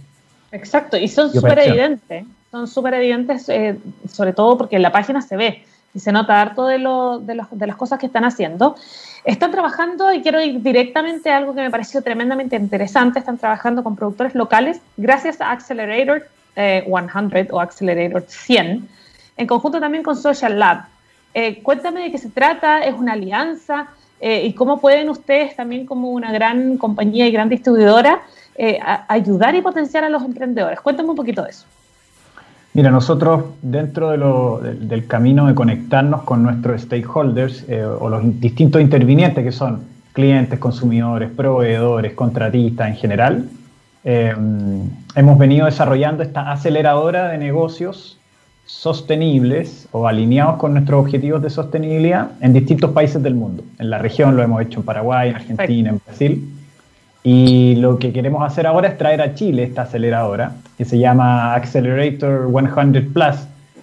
Exacto, 0.52 0.98
y 0.98 1.08
son 1.08 1.32
súper 1.32 1.60
evidentes. 1.60 2.26
Son 2.50 2.68
súper 2.68 2.96
evidentes, 2.96 3.48
eh, 3.50 3.78
sobre 4.12 4.34
todo 4.34 4.58
porque 4.58 4.78
en 4.78 4.82
la 4.82 4.92
página 4.92 5.22
se 5.22 5.38
ve 5.38 5.64
y 5.94 6.00
se 6.00 6.12
nota 6.12 6.42
harto 6.42 6.66
de, 6.66 6.80
lo, 6.80 7.20
de, 7.20 7.40
de 7.52 7.68
las 7.68 7.76
cosas 7.76 8.00
que 8.00 8.08
están 8.08 8.26
haciendo. 8.26 8.76
Están 9.24 9.52
trabajando, 9.52 10.12
y 10.14 10.22
quiero 10.22 10.42
ir 10.42 10.62
directamente 10.64 11.30
a 11.30 11.38
algo 11.38 11.54
que 11.54 11.62
me 11.62 11.70
pareció 11.70 12.02
tremendamente 12.02 12.56
interesante, 12.56 13.20
están 13.20 13.38
trabajando 13.38 13.84
con 13.84 13.96
productores 13.96 14.34
locales 14.34 14.82
gracias 14.98 15.42
a 15.42 15.52
Accelerator 15.52 16.24
100 16.60 17.38
eh, 17.38 17.48
o 17.52 17.60
Accelerator 17.60 18.24
100, 18.28 18.88
en 19.38 19.48
conjunto 19.48 19.80
también 19.80 20.04
con 20.04 20.16
Social 20.16 20.60
Lab. 20.60 20.86
Eh, 21.34 21.62
cuéntame 21.64 22.02
de 22.02 22.12
qué 22.12 22.18
se 22.18 22.30
trata, 22.30 22.80
es 22.82 22.96
una 22.96 23.14
alianza 23.14 23.88
eh, 24.20 24.46
y 24.46 24.54
cómo 24.54 24.82
pueden 24.82 25.10
ustedes 25.10 25.56
también 25.56 25.86
como 25.86 26.12
una 26.12 26.32
gran 26.32 26.78
compañía 26.78 27.28
y 27.28 27.32
gran 27.32 27.50
distribuidora 27.50 28.22
ayudar 29.08 29.56
y 29.56 29.62
potenciar 29.62 30.04
a 30.04 30.10
los 30.10 30.22
emprendedores. 30.22 30.82
Cuéntame 30.82 31.12
un 31.12 31.16
poquito 31.16 31.44
de 31.44 31.52
eso. 31.52 31.66
Mira, 32.74 32.92
nosotros 32.92 33.46
dentro 33.62 34.10
del 34.12 35.08
camino 35.08 35.48
de 35.48 35.56
conectarnos 35.56 36.24
con 36.24 36.44
nuestros 36.44 36.82
stakeholders 36.82 37.66
o 38.02 38.10
los 38.10 38.22
distintos 38.42 38.82
intervinientes 38.82 39.46
que 39.46 39.54
son 39.54 39.86
clientes, 40.12 40.60
consumidores, 40.60 41.30
proveedores, 41.30 42.12
contratistas 42.16 42.90
en 42.90 42.96
general, 42.98 43.50
eh, 44.04 44.34
hemos 45.16 45.38
venido 45.38 45.66
desarrollando 45.66 46.24
esta 46.24 46.52
aceleradora 46.52 47.30
de 47.30 47.38
negocios 47.38 48.20
sostenibles 48.66 49.88
o 49.92 50.08
alineados 50.08 50.58
con 50.58 50.74
nuestros 50.74 51.02
objetivos 51.02 51.42
de 51.42 51.50
sostenibilidad 51.50 52.32
en 52.40 52.54
distintos 52.54 52.92
países 52.92 53.22
del 53.24 53.34
mundo. 53.34 53.64
En 53.80 53.90
la 53.90 53.98
región 53.98 54.36
lo 54.36 54.44
hemos 54.44 54.62
hecho 54.62 54.82
en 54.82 54.86
Paraguay, 54.86 55.30
en 55.30 55.36
Argentina, 55.36 55.90
en 55.90 56.02
Brasil. 56.06 56.50
Y 57.24 57.76
lo 57.78 57.98
que 57.98 58.14
queremos 58.14 58.44
hacer 58.44 58.68
ahora 58.68 58.88
es 58.90 58.98
traer 58.98 59.22
a 59.22 59.34
Chile 59.34 59.64
esta 59.64 59.82
aceleradora, 59.82 60.54
que 60.78 60.86
se 60.86 61.00
llama 61.00 61.56
Accelerator 61.56 62.48
100 62.50 63.12
Plus. 63.12 63.36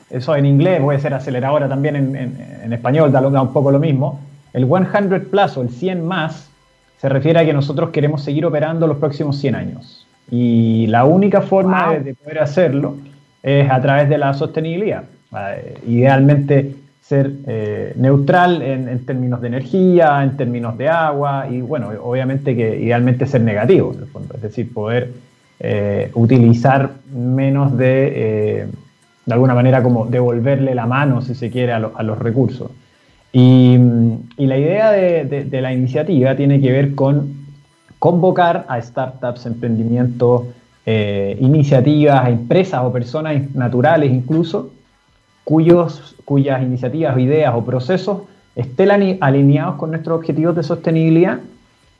Eso 0.08 0.36
en 0.36 0.46
inglés 0.46 0.80
puede 0.80 1.00
ser 1.00 1.12
aceleradora 1.14 1.68
también 1.68 1.96
en, 1.96 2.72
español, 2.72 3.10
da, 3.10 3.20
un 3.20 3.52
poco 3.52 3.72
lo 3.72 3.80
mismo. 3.80 4.20
El 4.52 4.66
100 4.66 5.28
Plus 5.30 5.56
o 5.56 5.62
el 5.62 5.68
100 5.68 6.06
más 6.06 6.48
se 6.98 7.08
refiere 7.08 7.40
a 7.40 7.44
que 7.44 7.52
nosotros 7.52 7.90
queremos 7.90 8.22
seguir 8.22 8.46
operando 8.46 8.86
los 8.86 8.98
próximos 8.98 9.36
100 9.38 9.54
años. 9.54 10.05
Y 10.30 10.86
la 10.88 11.04
única 11.04 11.40
forma 11.40 11.94
de, 11.98 12.14
poder 12.14 12.40
hacerlo 12.40 12.96
es 13.42 13.70
a 13.70 13.80
través 13.80 14.08
de 14.08 14.18
la 14.18 14.34
sostenibilidad. 14.34 15.04
Eh, 15.36 15.78
idealmente 15.86 16.74
ser 17.00 17.30
eh, 17.46 17.92
neutral 17.96 18.62
en, 18.62 19.04
términos 19.04 19.40
de 19.40 19.46
energía, 19.46 20.22
en 20.24 20.36
términos 20.36 20.76
de 20.76 20.88
agua 20.88 21.46
y 21.48 21.60
bueno, 21.60 21.90
obviamente 22.02 22.56
que 22.56 22.80
idealmente 22.80 23.26
ser 23.26 23.42
negativo, 23.42 23.92
en 23.94 24.00
el 24.00 24.06
fondo, 24.06 24.34
es 24.34 24.42
decir, 24.42 24.72
poder 24.72 25.12
eh, 25.60 26.10
utilizar 26.14 26.90
menos 27.14 27.76
de, 27.76 28.66
de 29.24 29.32
alguna 29.32 29.54
manera 29.54 29.84
como 29.84 30.06
devolverle 30.06 30.74
la 30.74 30.86
mano, 30.86 31.22
si 31.22 31.36
se 31.36 31.48
quiere, 31.48 31.72
a, 31.72 31.78
los 31.78 32.18
recursos. 32.18 32.72
Y, 33.32 33.78
la 34.38 34.58
idea 34.58 34.90
de 34.90 35.60
la 35.60 35.72
iniciativa 35.72 36.34
tiene 36.34 36.60
que 36.60 36.72
ver 36.72 36.96
con 36.96 37.45
convocar 37.98 38.64
a 38.68 38.80
startups, 38.80 39.46
emprendimientos, 39.46 40.42
eh, 40.84 41.36
iniciativas, 41.40 42.28
empresas 42.28 42.82
o 42.84 42.92
personas 42.92 43.54
naturales 43.54 44.12
incluso, 44.12 44.70
cuyos, 45.44 46.14
cuyas 46.24 46.62
iniciativas, 46.62 47.18
ideas 47.18 47.54
o 47.54 47.64
procesos 47.64 48.22
estén 48.54 49.18
alineados 49.20 49.74
con 49.76 49.90
nuestros 49.90 50.18
objetivos 50.18 50.54
de 50.56 50.62
sostenibilidad 50.62 51.40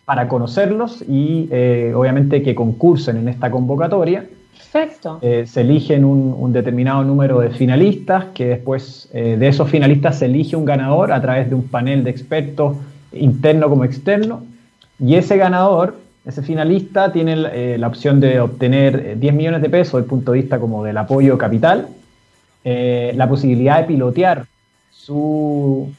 para 0.05 0.29
conocerlos 0.29 1.03
y 1.09 1.49
eh, 1.51 1.93
obviamente 1.95 2.43
que 2.43 2.55
concursen 2.55 3.17
en 3.17 3.29
esta 3.29 3.51
convocatoria. 3.51 4.25
Perfecto. 4.57 5.19
Eh, 5.21 5.45
se 5.47 5.63
eligen 5.63 6.05
un, 6.05 6.35
un, 6.39 6.53
determinado 6.53 7.03
número 7.03 7.41
de 7.41 7.51
finalistas, 7.51 8.27
que 8.35 8.47
después 8.47 9.09
de 9.13 9.49
esos 9.49 9.69
finalistas 9.69 10.19
se 10.19 10.27
elige 10.27 10.57
un 10.57 10.65
ganador 10.65 11.13
a 11.13 11.21
través 11.21 11.49
de 11.49 11.55
un 11.55 11.65
panel 11.65 12.05
de 12.05 12.11
expertos 12.11 12.77
interno 13.13 13.69
como 13.69 13.85
externo 13.85 14.43
y 14.99 15.15
ese 15.15 15.37
ganador, 15.37 15.97
ese 16.25 16.43
finalista, 16.43 17.13
tiene 17.13 17.35
eh, 17.53 17.77
la 17.79 17.89
opción 17.89 18.21
de 18.21 18.41
obtener 18.41 19.19
10 19.19 19.33
eh, 19.33 19.37
millones 19.37 19.63
de 19.63 19.71
pesos 19.71 19.93
desde 19.95 20.05
el 20.05 20.11
punto 20.11 20.33
de 20.33 20.41
vista 20.41 20.59
como 20.59 20.83
del 20.85 20.97
apoyo 20.97 21.37
capital, 21.37 21.89
eh, 22.65 23.13
la 23.15 23.29
posibilidad 23.29 23.81
de 23.81 23.85
pilotear 23.85 24.47
su, 24.91 25.93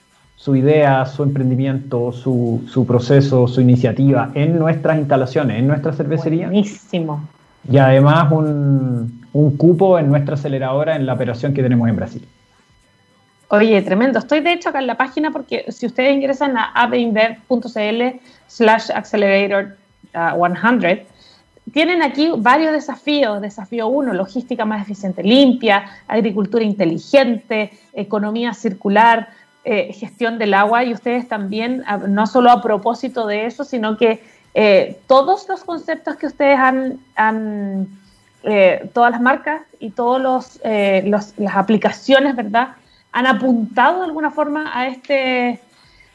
idea, 0.47 1.05
su 1.05 1.23
emprendimiento, 1.23 2.11
su, 2.11 2.85
proceso, 2.87 3.47
su 3.47 3.61
iniciativa 3.61 4.31
en 4.33 4.57
nuestras 4.57 4.97
instalaciones, 4.97 5.59
en 5.59 5.67
nuestra 5.67 5.93
cervecería. 5.93 6.47
Buenísimo. 6.47 7.27
Y 7.69 7.77
además 7.77 8.31
un, 8.31 9.25
un 9.33 9.57
cupo 9.57 9.99
en 9.99 10.09
nuestra 10.09 10.35
aceleradora 10.35 10.95
en 10.95 11.05
la 11.05 11.13
operación 11.13 11.53
que 11.53 11.61
tenemos 11.61 11.87
en 11.87 11.95
Brasil. 11.95 12.27
Oye, 13.49 13.81
tremendo. 13.81 14.19
Estoy 14.19 14.41
de 14.41 14.51
hecho 14.51 14.69
acá 14.69 14.79
en 14.79 14.87
la 14.87 14.97
página 14.97 15.31
porque 15.31 15.65
si 15.69 15.85
ustedes 15.85 16.13
ingresan 16.13 16.57
a 16.57 16.65
aveinver.cl 16.73 18.19
slash 18.47 18.91
accelerator 18.93 19.77
100, 20.11 21.07
tienen 21.71 22.01
aquí 22.01 22.29
varios 22.35 22.73
desafíos. 22.73 23.41
Desafío 23.41 23.87
1, 23.87 24.13
logística 24.13 24.65
más 24.65 24.81
eficiente, 24.81 25.23
limpia, 25.23 25.85
agricultura 26.09 26.65
inteligente, 26.65 27.71
economía 27.93 28.53
circular, 28.53 29.29
eh, 29.63 29.93
gestión 29.93 30.37
del 30.37 30.53
agua 30.53 30.83
y 30.83 30.93
ustedes 30.93 31.29
también, 31.29 31.83
no 32.07 32.27
solo 32.27 32.51
a 32.51 32.61
propósito 32.61 33.27
de 33.27 33.45
eso, 33.45 33.63
sino 33.63 33.97
que 33.97 34.23
eh, 34.55 34.99
todos 35.07 35.47
los 35.47 35.63
conceptos 35.63 36.17
que 36.17 36.27
ustedes 36.27 36.57
han, 36.57 37.87
eh, 38.43 38.89
todas 38.93 39.11
las 39.11 39.21
marcas 39.21 39.61
y 39.79 39.91
todas 39.91 40.59
las 40.61 41.33
aplicaciones, 41.53 42.35
¿verdad? 42.35 42.75
Han 43.11 43.27
apuntado 43.27 43.99
de 43.99 44.05
alguna 44.05 44.31
forma 44.31 44.71
a 44.73 44.87
este, 44.87 45.59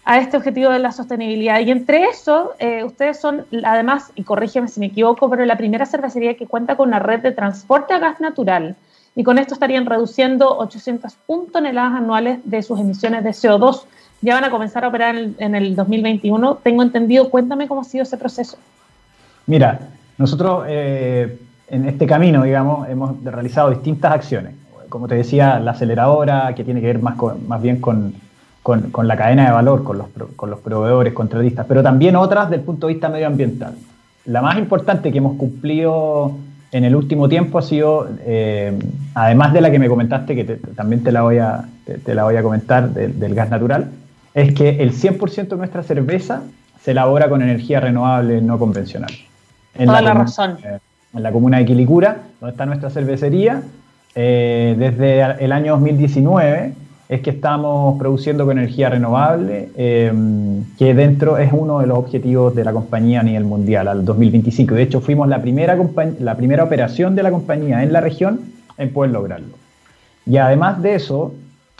a 0.05 0.19
este 0.19 0.37
objetivo 0.37 0.71
de 0.71 0.79
la 0.79 0.93
sostenibilidad. 0.93 1.61
Y 1.61 1.71
entre 1.71 2.05
eso, 2.05 2.53
eh, 2.59 2.85
ustedes 2.85 3.21
son, 3.21 3.47
además, 3.65 4.13
y 4.15 4.25
corrígeme 4.25 4.69
si 4.69 4.81
me 4.81 4.87
equivoco, 4.87 5.31
pero 5.31 5.45
la 5.45 5.57
primera 5.57 5.87
cervecería 5.87 6.37
que 6.37 6.47
cuenta 6.47 6.77
con 6.77 6.89
una 6.89 6.99
red 6.99 7.21
de 7.21 7.33
transporte 7.33 7.95
a 7.95 7.99
gas 7.99 8.21
natural. 8.21 8.77
Y 9.15 9.25
con 9.25 9.39
esto 9.39 9.55
estarían 9.55 9.87
reduciendo 9.87 10.57
801 10.59 11.45
toneladas 11.53 11.95
anuales 11.95 12.39
de 12.45 12.63
sus 12.63 12.81
emisiones 12.81 13.25
de 13.25 13.31
CO2. 13.31 13.85
Ya 14.23 14.35
van 14.35 14.45
a 14.45 14.51
comenzar 14.51 14.85
a 14.85 14.89
operar 14.89 15.17
en 15.17 15.55
el, 15.55 15.77
2021. 15.77 16.57
Tengo 16.63 16.83
entendido, 16.83 17.29
cuéntame 17.29 17.69
cómo 17.69 17.83
ha 17.83 17.85
sido 17.85 18.05
ese 18.05 18.17
proceso. 18.17 18.57
Mira, 19.47 19.81
nosotros 20.17 20.65
eh, 20.69 21.39
en 21.69 21.89
este 21.89 22.07
camino, 22.07 22.45
digamos, 22.45 22.89
hemos 22.89 23.23
realizado 23.23 23.71
distintas 23.71 24.13
acciones 24.13 24.55
como 24.93 25.09
te 25.09 25.15
decía, 25.15 25.59
la 25.59 25.71
aceleradora, 25.71 26.55
que 26.55 26.65
tiene 26.65 26.83
que 26.83 26.89
ver 26.89 26.99
más, 27.01 27.17
más 27.49 27.63
bien 27.63 27.81
con, 27.81 28.13
la 29.03 29.17
cadena 29.17 29.47
de 29.47 29.51
valor, 29.51 29.85
con 29.85 29.97
los, 29.97 30.09
con 30.37 30.51
los 30.51 30.61
proveedores, 30.61 31.15
contratistas, 31.15 31.65
pero 31.67 31.83
también 31.83 32.15
otras 32.15 32.51
del 32.51 32.61
punto 32.61 32.87
de 32.87 32.93
vista 32.93 33.09
medioambiental. 33.09 33.73
La 34.27 34.43
más 34.43 34.59
importante 34.59 35.11
que 35.11 35.17
hemos 35.17 35.39
cumplido 35.39 36.37
en 36.73 36.85
el 36.85 36.95
último 36.95 37.27
tiempo 37.31 37.59
ha 37.59 37.63
sido, 37.63 38.07
eh, 38.27 38.79
además 39.15 39.55
de 39.55 39.63
la 39.63 39.71
que 39.71 39.79
me 39.79 39.89
comentaste, 39.89 40.35
que 40.35 40.45
también 40.77 41.03
te 41.03 41.11
la 41.11 41.23
voy 41.23 41.39
a, 41.39 41.65
te, 42.05 42.15
la 42.15 42.25
voy 42.25 42.37
a 42.37 42.43
comentar, 42.43 42.91
del 42.91 43.35
gas 43.35 43.49
natural, 43.49 43.89
es 44.35 44.53
que 44.53 44.83
el 44.83 44.93
100% 44.93 45.49
de 45.49 45.57
nuestra 45.57 45.83
cerveza 45.83 46.43
se 46.83 46.91
elabora 46.91 47.31
con 47.31 47.41
energía 47.41 47.81
renovable 47.81 48.43
no 48.43 48.59
convencional. 48.59 49.13
En 49.75 49.87
Toda 49.87 50.03
la, 50.03 50.13
razón. 50.13 50.59
Eh, 50.63 50.79
en 51.15 51.23
la 51.23 51.33
comuna 51.33 51.57
de 51.57 51.65
Quilicura, 51.65 52.25
donde 52.41 52.51
está 52.51 52.67
nuestra 52.67 52.91
cervecería, 52.91 53.63
eh, 54.15 54.75
desde 54.79 55.45
el 55.45 55.53
año 55.53 55.73
2019 55.73 56.75
es 57.13 57.21
que 57.21 57.29
estamos 57.29 57.99
produciendo 57.99 58.47
con 58.47 58.59
energía 58.59 58.89
renovable, 58.89 59.69
eh, 59.77 60.11
que 60.79 60.95
dentro 60.95 61.37
es 61.37 61.53
uno 61.53 61.81
de 61.81 61.87
los 61.87 61.99
objetivos 61.99 62.55
de 62.55 62.65
la 62.65 62.73
compañía 62.73 63.21
a 63.21 63.23
nivel 63.23 63.45
mundial 63.45 63.89
al 63.89 64.03
2025. 64.03 64.75
De 64.75 64.83
hecho, 64.83 65.03
fuimos 65.03 65.29
la 65.29 65.43
primera, 65.43 65.77
la 66.21 66.35
primera 66.37 66.65
operación 66.65 67.15
de 67.15 67.23
la 67.23 67.31
compañía 67.31 67.83
en 67.83 67.93
la 67.93 68.01
región 68.01 68.41
en 68.79 68.95
poder 68.95 69.11
lograrlo. 69.11 69.57
Y 70.25 70.39
además 70.39 70.81
de 70.81 70.95
eso, 70.95 71.35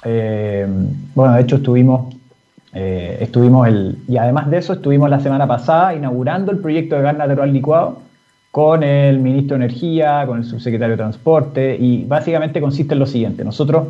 eh, 0.05 0.67
bueno, 1.15 1.35
de 1.35 1.41
hecho 1.41 1.57
estuvimos, 1.57 2.15
eh, 2.75 3.17
estuvimos 3.21 3.69
el, 3.69 3.99
y 4.09 4.19
además 4.19 4.51
de 4.51 4.59
eso 4.59 4.75
estuvimos 4.75 5.09
la 5.09 5.21
semana 5.21 5.47
pasada 5.47 5.95
inaugurando 5.95 6.53
el 6.53 6.59
proyecto 6.59 6.97
de 6.97 7.03
gas 7.03 7.17
natural 7.17 7.51
licuado 7.53 8.01
con 8.53 8.83
el 8.83 9.19
ministro 9.19 9.57
de 9.57 9.65
Energía, 9.65 10.25
con 10.27 10.39
el 10.39 10.45
subsecretario 10.45 10.93
de 10.93 10.99
Transporte, 10.99 11.77
y 11.81 12.05
básicamente 12.05 12.61
consiste 12.61 12.93
en 12.93 13.01
lo 13.01 13.07
siguiente, 13.07 13.45
nosotros 13.45 13.89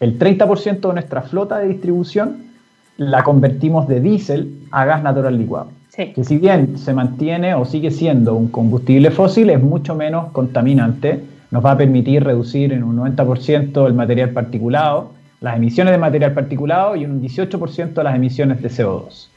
el 0.00 0.18
30% 0.18 0.80
de 0.80 0.92
nuestra 0.94 1.22
flota 1.22 1.58
de 1.58 1.68
distribución 1.68 2.48
la 2.96 3.22
convertimos 3.22 3.86
de 3.86 4.00
diésel 4.00 4.62
a 4.70 4.84
gas 4.86 5.02
natural 5.02 5.38
licuado. 5.38 5.70
Que 5.94 6.22
si 6.22 6.38
bien 6.38 6.78
se 6.78 6.94
mantiene 6.94 7.54
o 7.54 7.64
sigue 7.64 7.90
siendo 7.90 8.36
un 8.36 8.48
combustible 8.48 9.10
fósil, 9.10 9.50
es 9.50 9.60
mucho 9.60 9.96
menos 9.96 10.30
contaminante, 10.30 11.24
nos 11.50 11.64
va 11.64 11.72
a 11.72 11.76
permitir 11.76 12.22
reducir 12.22 12.72
en 12.72 12.84
un 12.84 12.96
90% 12.98 13.86
el 13.86 13.94
material 13.94 14.30
particulado, 14.30 15.10
las 15.40 15.56
emisiones 15.56 15.92
de 15.92 15.98
material 15.98 16.32
particulado 16.34 16.94
y 16.94 17.04
un 17.04 17.20
18% 17.20 18.02
las 18.02 18.14
emisiones 18.14 18.62
de 18.62 18.68
CO2. 18.68 19.28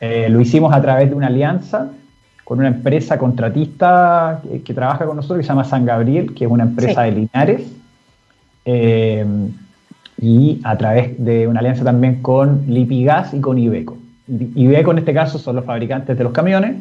Eh, 0.00 0.28
lo 0.30 0.40
hicimos 0.40 0.72
a 0.72 0.80
través 0.80 1.10
de 1.10 1.14
una 1.14 1.26
alianza 1.26 1.90
con 2.46 2.60
una 2.60 2.68
empresa 2.68 3.18
contratista 3.18 4.40
que, 4.64 4.72
trabaja 4.72 5.04
con 5.04 5.16
nosotros, 5.16 5.38
que 5.38 5.42
se 5.42 5.48
llama 5.48 5.64
San 5.64 5.84
Gabriel, 5.84 6.32
que 6.32 6.44
es 6.44 6.50
una 6.50 6.62
empresa 6.62 7.02
de 7.02 7.10
Linares, 7.10 7.62
eh, 8.64 9.26
y 10.22 10.60
a 10.62 10.78
través 10.78 11.22
de 11.24 11.48
una 11.48 11.58
alianza 11.58 11.82
también 11.82 12.22
con 12.22 12.62
Lipigas 12.68 13.34
y 13.34 13.40
con 13.40 13.58
Ibeco. 13.58 13.98
Ibeco 14.28 14.92
en 14.92 14.98
este 14.98 15.12
caso 15.12 15.40
son 15.40 15.56
los 15.56 15.64
fabricantes 15.64 16.16
de 16.16 16.22
los 16.22 16.32
camiones, 16.32 16.76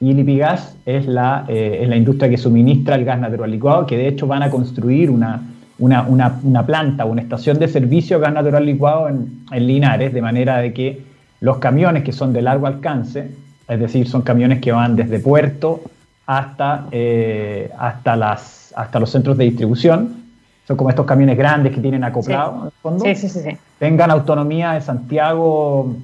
y 0.00 0.14
Lipigas 0.14 0.74
es 0.86 1.06
la, 1.06 1.44
eh, 1.48 1.80
es 1.82 1.88
la 1.90 1.96
industria 1.96 2.30
que 2.30 2.38
suministra 2.38 2.94
el 2.94 3.04
gas 3.04 3.20
natural 3.20 3.50
licuado, 3.50 3.84
que 3.84 3.98
de 3.98 4.08
hecho 4.08 4.26
van 4.26 4.42
a 4.42 4.48
construir 4.48 5.10
una, 5.10 5.42
una, 5.78 6.04
una, 6.04 6.40
una 6.42 6.64
planta, 6.64 7.04
una 7.04 7.20
estación 7.20 7.58
de 7.58 7.68
servicio 7.68 8.16
de 8.16 8.22
gas 8.22 8.32
natural 8.32 8.64
licuado 8.64 9.10
en, 9.10 9.44
en 9.52 9.66
Linares, 9.66 10.14
de 10.14 10.22
manera 10.22 10.56
de 10.60 10.72
que 10.72 11.02
los 11.40 11.58
camiones 11.58 12.04
que 12.04 12.12
son 12.12 12.32
de 12.32 12.40
largo 12.40 12.66
alcance, 12.66 13.43
es 13.68 13.80
decir, 13.80 14.08
son 14.08 14.22
camiones 14.22 14.60
que 14.60 14.72
van 14.72 14.96
desde 14.96 15.18
puerto 15.18 15.82
hasta, 16.26 16.86
eh, 16.90 17.70
hasta, 17.78 18.16
las, 18.16 18.72
hasta 18.76 19.00
los 19.00 19.10
centros 19.10 19.36
de 19.36 19.44
distribución. 19.44 20.24
Son 20.66 20.76
como 20.76 20.90
estos 20.90 21.04
camiones 21.04 21.36
grandes 21.36 21.74
que 21.74 21.80
tienen 21.80 22.04
acoplado 22.04 22.58
en 22.60 22.64
el 22.66 22.72
fondo. 22.82 23.04
Sí, 23.04 23.14
sí, 23.14 23.28
sí, 23.28 23.40
Tengan 23.78 24.10
autonomía 24.10 24.72
de 24.72 24.80
Santiago, 24.80 25.94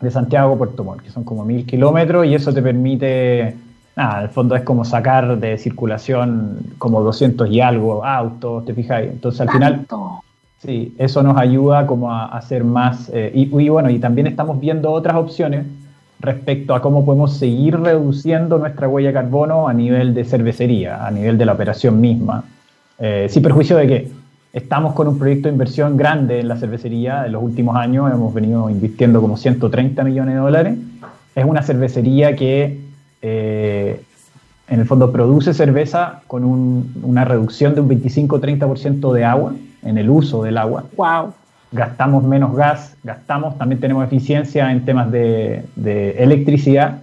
de 0.00 0.10
Santiago 0.10 0.54
a 0.54 0.58
Puerto 0.58 0.84
Montt, 0.84 1.02
que 1.02 1.10
son 1.10 1.24
como 1.24 1.44
mil 1.44 1.66
kilómetros, 1.66 2.26
y 2.26 2.34
eso 2.34 2.52
te 2.54 2.62
permite, 2.62 3.56
nada, 3.96 4.18
en 4.18 4.24
el 4.24 4.30
fondo 4.30 4.54
es 4.54 4.62
como 4.62 4.84
sacar 4.84 5.38
de 5.38 5.58
circulación 5.58 6.74
como 6.78 7.02
200 7.02 7.50
y 7.50 7.60
algo 7.60 8.04
autos, 8.04 8.64
¿te 8.64 8.74
fijas? 8.74 9.02
Entonces 9.02 9.40
al 9.40 9.50
final, 9.50 9.86
sí, 10.58 10.94
eso 10.98 11.24
nos 11.24 11.36
ayuda 11.36 11.88
como 11.88 12.12
a, 12.12 12.26
hacer 12.26 12.62
más, 12.62 13.10
eh, 13.12 13.32
y, 13.34 13.42
y 13.60 13.68
bueno, 13.68 13.90
y 13.90 13.98
también 13.98 14.28
estamos 14.28 14.60
viendo 14.60 14.92
otras 14.92 15.16
opciones 15.16 15.66
respecto 16.20 16.74
a 16.74 16.80
cómo 16.80 17.04
podemos 17.04 17.36
seguir 17.36 17.78
reduciendo 17.78 18.58
nuestra 18.58 18.88
huella 18.88 19.08
de 19.08 19.14
carbono 19.14 19.68
a 19.68 19.74
nivel 19.74 20.14
de 20.14 20.24
cervecería, 20.24 21.06
a 21.06 21.10
nivel 21.10 21.36
de 21.38 21.44
la 21.44 21.52
operación 21.52 22.00
misma, 22.00 22.44
eh, 22.98 23.26
sin 23.28 23.42
perjuicio 23.42 23.76
de 23.76 23.86
que 23.86 24.10
estamos 24.52 24.94
con 24.94 25.08
un 25.08 25.18
proyecto 25.18 25.48
de 25.48 25.52
inversión 25.52 25.96
grande 25.96 26.40
en 26.40 26.48
la 26.48 26.56
cervecería. 26.56 27.26
En 27.26 27.32
los 27.32 27.42
últimos 27.42 27.76
años 27.76 28.10
hemos 28.10 28.32
venido 28.32 28.70
invirtiendo 28.70 29.20
como 29.20 29.36
130 29.36 30.02
millones 30.04 30.34
de 30.34 30.40
dólares. 30.40 30.78
Es 31.34 31.44
una 31.44 31.62
cervecería 31.62 32.34
que 32.34 32.80
eh, 33.20 34.00
en 34.68 34.80
el 34.80 34.86
fondo 34.86 35.12
produce 35.12 35.52
cerveza 35.52 36.22
con 36.26 36.44
una 36.44 37.24
reducción 37.24 37.74
de 37.74 37.82
un 37.82 37.88
25-30% 37.88 39.12
de 39.12 39.24
agua 39.24 39.54
en 39.82 39.98
el 39.98 40.08
uso 40.10 40.42
del 40.42 40.58
agua. 40.58 40.84
¡Wow! 40.96 41.34
Gastamos 41.76 42.24
menos 42.24 42.56
gas, 42.56 42.96
gastamos, 43.04 43.56
también 43.58 43.80
tenemos 43.80 44.04
eficiencia 44.04 44.72
en 44.72 44.84
temas 44.84 45.12
de, 45.12 45.64
electricidad 46.18 46.98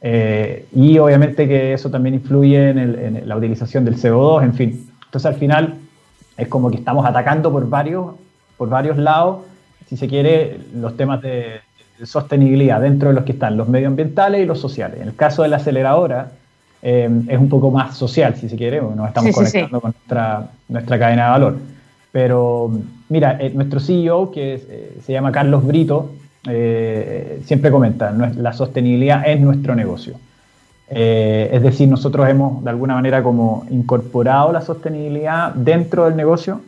eh, 0.00 0.66
y 0.72 0.98
obviamente 0.98 1.46
que 1.46 1.74
eso 1.74 1.90
también 1.90 2.14
influye 2.14 2.70
en, 2.70 3.28
la 3.28 3.36
utilización 3.36 3.84
del 3.84 3.96
CO2, 3.96 4.44
en 4.44 4.54
fin. 4.54 4.90
Entonces 5.04 5.26
al 5.26 5.34
final 5.34 5.74
es 6.36 6.48
como 6.48 6.70
que 6.70 6.78
estamos 6.78 7.04
atacando 7.04 7.52
por 7.52 7.68
varios, 7.68 8.14
por 8.56 8.68
varios 8.68 8.96
lados, 8.96 9.40
si 9.88 9.96
se 9.96 10.08
quiere, 10.08 10.58
los 10.74 10.96
temas 10.96 11.20
de, 11.20 11.60
sostenibilidad 12.04 12.80
dentro 12.80 13.10
de 13.10 13.14
los 13.14 13.24
que 13.24 13.32
están 13.32 13.56
los 13.56 13.68
medioambientales 13.68 14.42
y 14.42 14.46
los 14.46 14.58
sociales. 14.58 15.00
En 15.00 15.08
el 15.08 15.14
caso 15.14 15.42
de 15.42 15.48
la 15.48 15.56
aceleradora, 15.56 16.32
eh, 16.80 17.08
es 17.28 17.38
un 17.38 17.48
poco 17.48 17.70
más 17.70 17.96
social, 17.96 18.34
si 18.34 18.48
se 18.48 18.56
quiere, 18.56 18.80
nos 18.80 19.06
estamos 19.06 19.32
conectando 19.32 19.80
con 19.80 19.92
nuestra, 19.92 20.48
nuestra 20.68 20.98
cadena 20.98 21.24
de 21.26 21.30
valor. 21.30 21.71
Pero 22.12 22.70
mira, 23.08 23.38
eh, 23.40 23.50
nuestro 23.54 23.80
CEO, 23.80 24.30
que 24.30 24.54
eh, 24.54 24.98
se 25.04 25.12
llama 25.12 25.32
Carlos 25.32 25.66
Brito, 25.66 26.10
eh, 26.48 27.40
siempre 27.46 27.70
comenta, 27.70 28.12
la 28.12 28.52
sostenibilidad 28.52 29.26
es 29.26 29.40
nuestro 29.40 29.74
negocio. 29.74 30.14
es 30.88 31.62
decir, 31.62 31.88
nosotros 31.88 32.28
hemos 32.28 32.62
de 32.64 32.68
alguna 32.68 32.94
manera 32.94 33.22
como 33.22 33.64
incorporado 33.70 34.52
la 34.52 34.60
sostenibilidad 34.60 35.54
dentro 35.54 36.04
del 36.04 36.16
negocio 36.16 36.60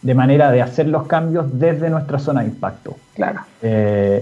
de 0.00 0.14
manera 0.14 0.50
de 0.50 0.62
hacer 0.62 0.86
los 0.88 1.06
cambios 1.06 1.58
desde 1.58 1.90
nuestra 1.90 2.18
zona 2.18 2.40
de 2.40 2.46
impacto. 2.46 2.96
Claro. 3.14 3.40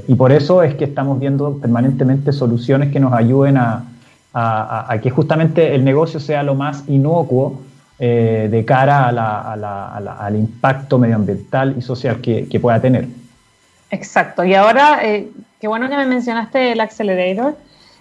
y 0.09 0.15
por 0.15 0.33
eso 0.33 0.63
es 0.63 0.75
que 0.75 0.85
estamos 0.85 1.21
viendo 1.21 1.59
permanentemente 1.59 2.33
soluciones 2.33 2.91
que 2.91 2.99
nos 2.99 3.13
ayuden 3.13 3.57
a, 3.59 3.85
a 4.33 4.99
que 5.01 5.11
justamente 5.11 5.75
el 5.75 5.85
negocio 5.85 6.19
sea 6.19 6.43
lo 6.43 6.55
más 6.55 6.89
inocuo 6.89 7.61
eh, 7.97 8.49
de 8.51 8.65
cara 8.65 9.09
al 9.09 10.35
impacto 10.37 10.99
medioambiental 10.99 11.77
y 11.79 11.83
social 11.83 12.21
que, 12.21 12.59
pueda 12.61 12.81
tener. 12.81 13.07
Exacto. 13.89 14.43
Y 14.43 14.53
ahora, 14.55 14.99
eh, 15.05 15.29
qué 15.61 15.69
bueno 15.69 15.89
que 15.89 15.97
me 15.97 16.05
mencionaste 16.05 16.73
el 16.73 16.81
Accelerator. 16.81 17.57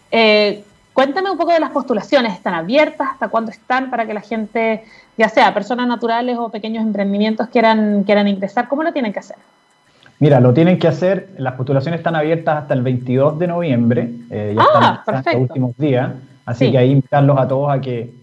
Eh, 0.10 0.64
cuéntame 0.94 1.30
un 1.30 1.38
poco 1.38 1.54
de 1.54 1.60
las 1.60 1.70
postulaciones. 1.70 2.34
¿Están 2.34 2.56
abiertas? 2.56 3.10
¿Hasta 3.12 3.28
cuándo 3.28 3.52
están 3.52 3.92
para 3.92 4.08
que 4.08 4.16
la 4.16 4.22
gente, 4.22 4.84
ya 5.16 5.30
sea 5.30 5.54
personas 5.54 5.88
naturales 5.88 6.38
o 6.40 6.50
pequeños 6.50 6.84
emprendimientos, 6.84 7.50
quieran, 7.50 8.04
quieran 8.04 8.28
ingresar? 8.28 8.68
¿Cómo 8.68 8.82
lo 8.82 8.94
tienen 8.94 9.14
que 9.14 9.20
hacer? 9.20 9.38
Mira, 10.18 10.40
lo 10.40 10.56
tienen 10.56 10.80
que 10.80 10.88
hacer, 10.88 11.30
las 11.38 11.54
postulaciones 11.54 12.00
están 12.00 12.16
abiertas 12.16 12.64
hasta 12.64 12.74
el 12.74 12.82
22 12.82 13.38
de 13.38 13.48
noviembre, 13.48 14.10
ya 14.30 14.56
ah, 14.58 15.04
están 15.06 15.24
en 15.28 15.42
los 15.42 15.50
últimos 15.50 15.78
días, 15.78 16.14
así 16.46 16.72
que 16.72 16.78
ahí 16.78 16.92
invitarlos 16.92 17.38
a 17.38 17.48
todos 17.48 17.72
a 17.72 17.82
que 17.82 18.14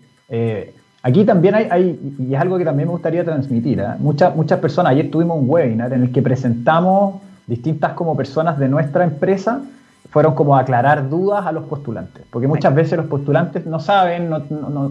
Aquí 1.03 1.25
también 1.25 1.55
hay, 1.55 2.15
y 2.19 2.35
es 2.35 2.41
algo 2.41 2.59
que 2.59 2.65
también 2.65 2.89
me 2.89 2.93
gustaría 2.93 3.25
transmitir, 3.25 3.81
¿eh? 3.81 3.87
muchas, 3.99 4.37
muchas 4.37 4.59
personas, 4.59 4.93
ayer 4.93 5.11
tuvimos 5.11 5.39
un 5.39 5.49
webinar 5.49 5.93
en 5.95 6.03
el 6.03 6.13
que 6.13 6.21
presentamos 6.21 7.23
distintas 7.47 7.95
como 7.95 8.15
personas 8.17 8.59
de 8.59 8.69
nuestra 8.69 9.05
empresa, 9.05 9.63
fueron 10.11 10.35
como 10.35 10.57
a 10.57 10.61
aclarar 10.61 11.09
dudas 11.09 11.47
a 11.47 11.53
los 11.53 11.65
postulantes, 11.65 12.25
porque 12.31 12.49
muchas 12.49 12.75
veces 12.75 12.99
los 12.99 13.07
postulantes 13.07 13.65
no 13.65 13.81
saben, 13.81 14.31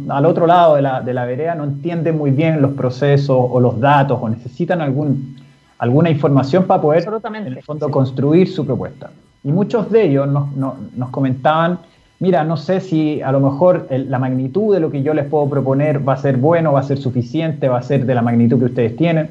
al 0.10 0.26
otro 0.26 0.48
lado 0.48 0.76
de 0.76 0.82
la, 0.82 1.02
de 1.02 1.14
la 1.14 1.26
vereda 1.26 1.56
no 1.56 1.66
entienden 1.66 2.18
muy 2.18 2.32
bien 2.32 2.62
los 2.62 2.72
procesos 2.72 3.38
o 3.38 3.60
los 3.60 3.80
datos 3.80 4.18
o 4.20 4.30
necesitan 4.30 4.82
algún, 4.82 5.36
alguna 5.78 6.10
información 6.10 6.64
para 6.64 6.82
poder 6.82 7.08
en 7.24 7.36
el 7.36 7.62
fondo 7.64 7.92
construir 7.92 8.48
su 8.48 8.66
propuesta. 8.66 9.12
Y 9.44 9.52
muchos 9.52 9.92
de 9.92 10.06
ellos 10.06 10.28
nos, 10.28 10.56
nos 10.56 11.10
comentaban 11.10 11.80
mira, 12.20 12.44
no 12.44 12.58
sé 12.58 12.82
si 12.82 13.22
a 13.22 13.32
lo 13.32 13.40
mejor 13.40 13.88
la 13.90 14.20
magnitud 14.20 14.74
de 14.74 14.80
lo 14.80 14.92
que 14.92 15.02
yo 15.02 15.14
les 15.14 15.26
puedo 15.26 15.50
proponer 15.50 16.08
va 16.08 16.14
a 16.14 16.18
ser 16.18 16.38
bueno, 16.38 16.74
va 16.74 16.82
a 16.82 16.84
ser 16.84 16.98
suficiente, 16.98 17.68
va 17.68 17.80
a 17.80 17.84
ser 17.84 18.06
de 18.06 18.16
la 18.16 18.22
magnitud 18.22 18.60
que 18.60 18.66
ustedes 18.66 18.96
tienen. 18.96 19.30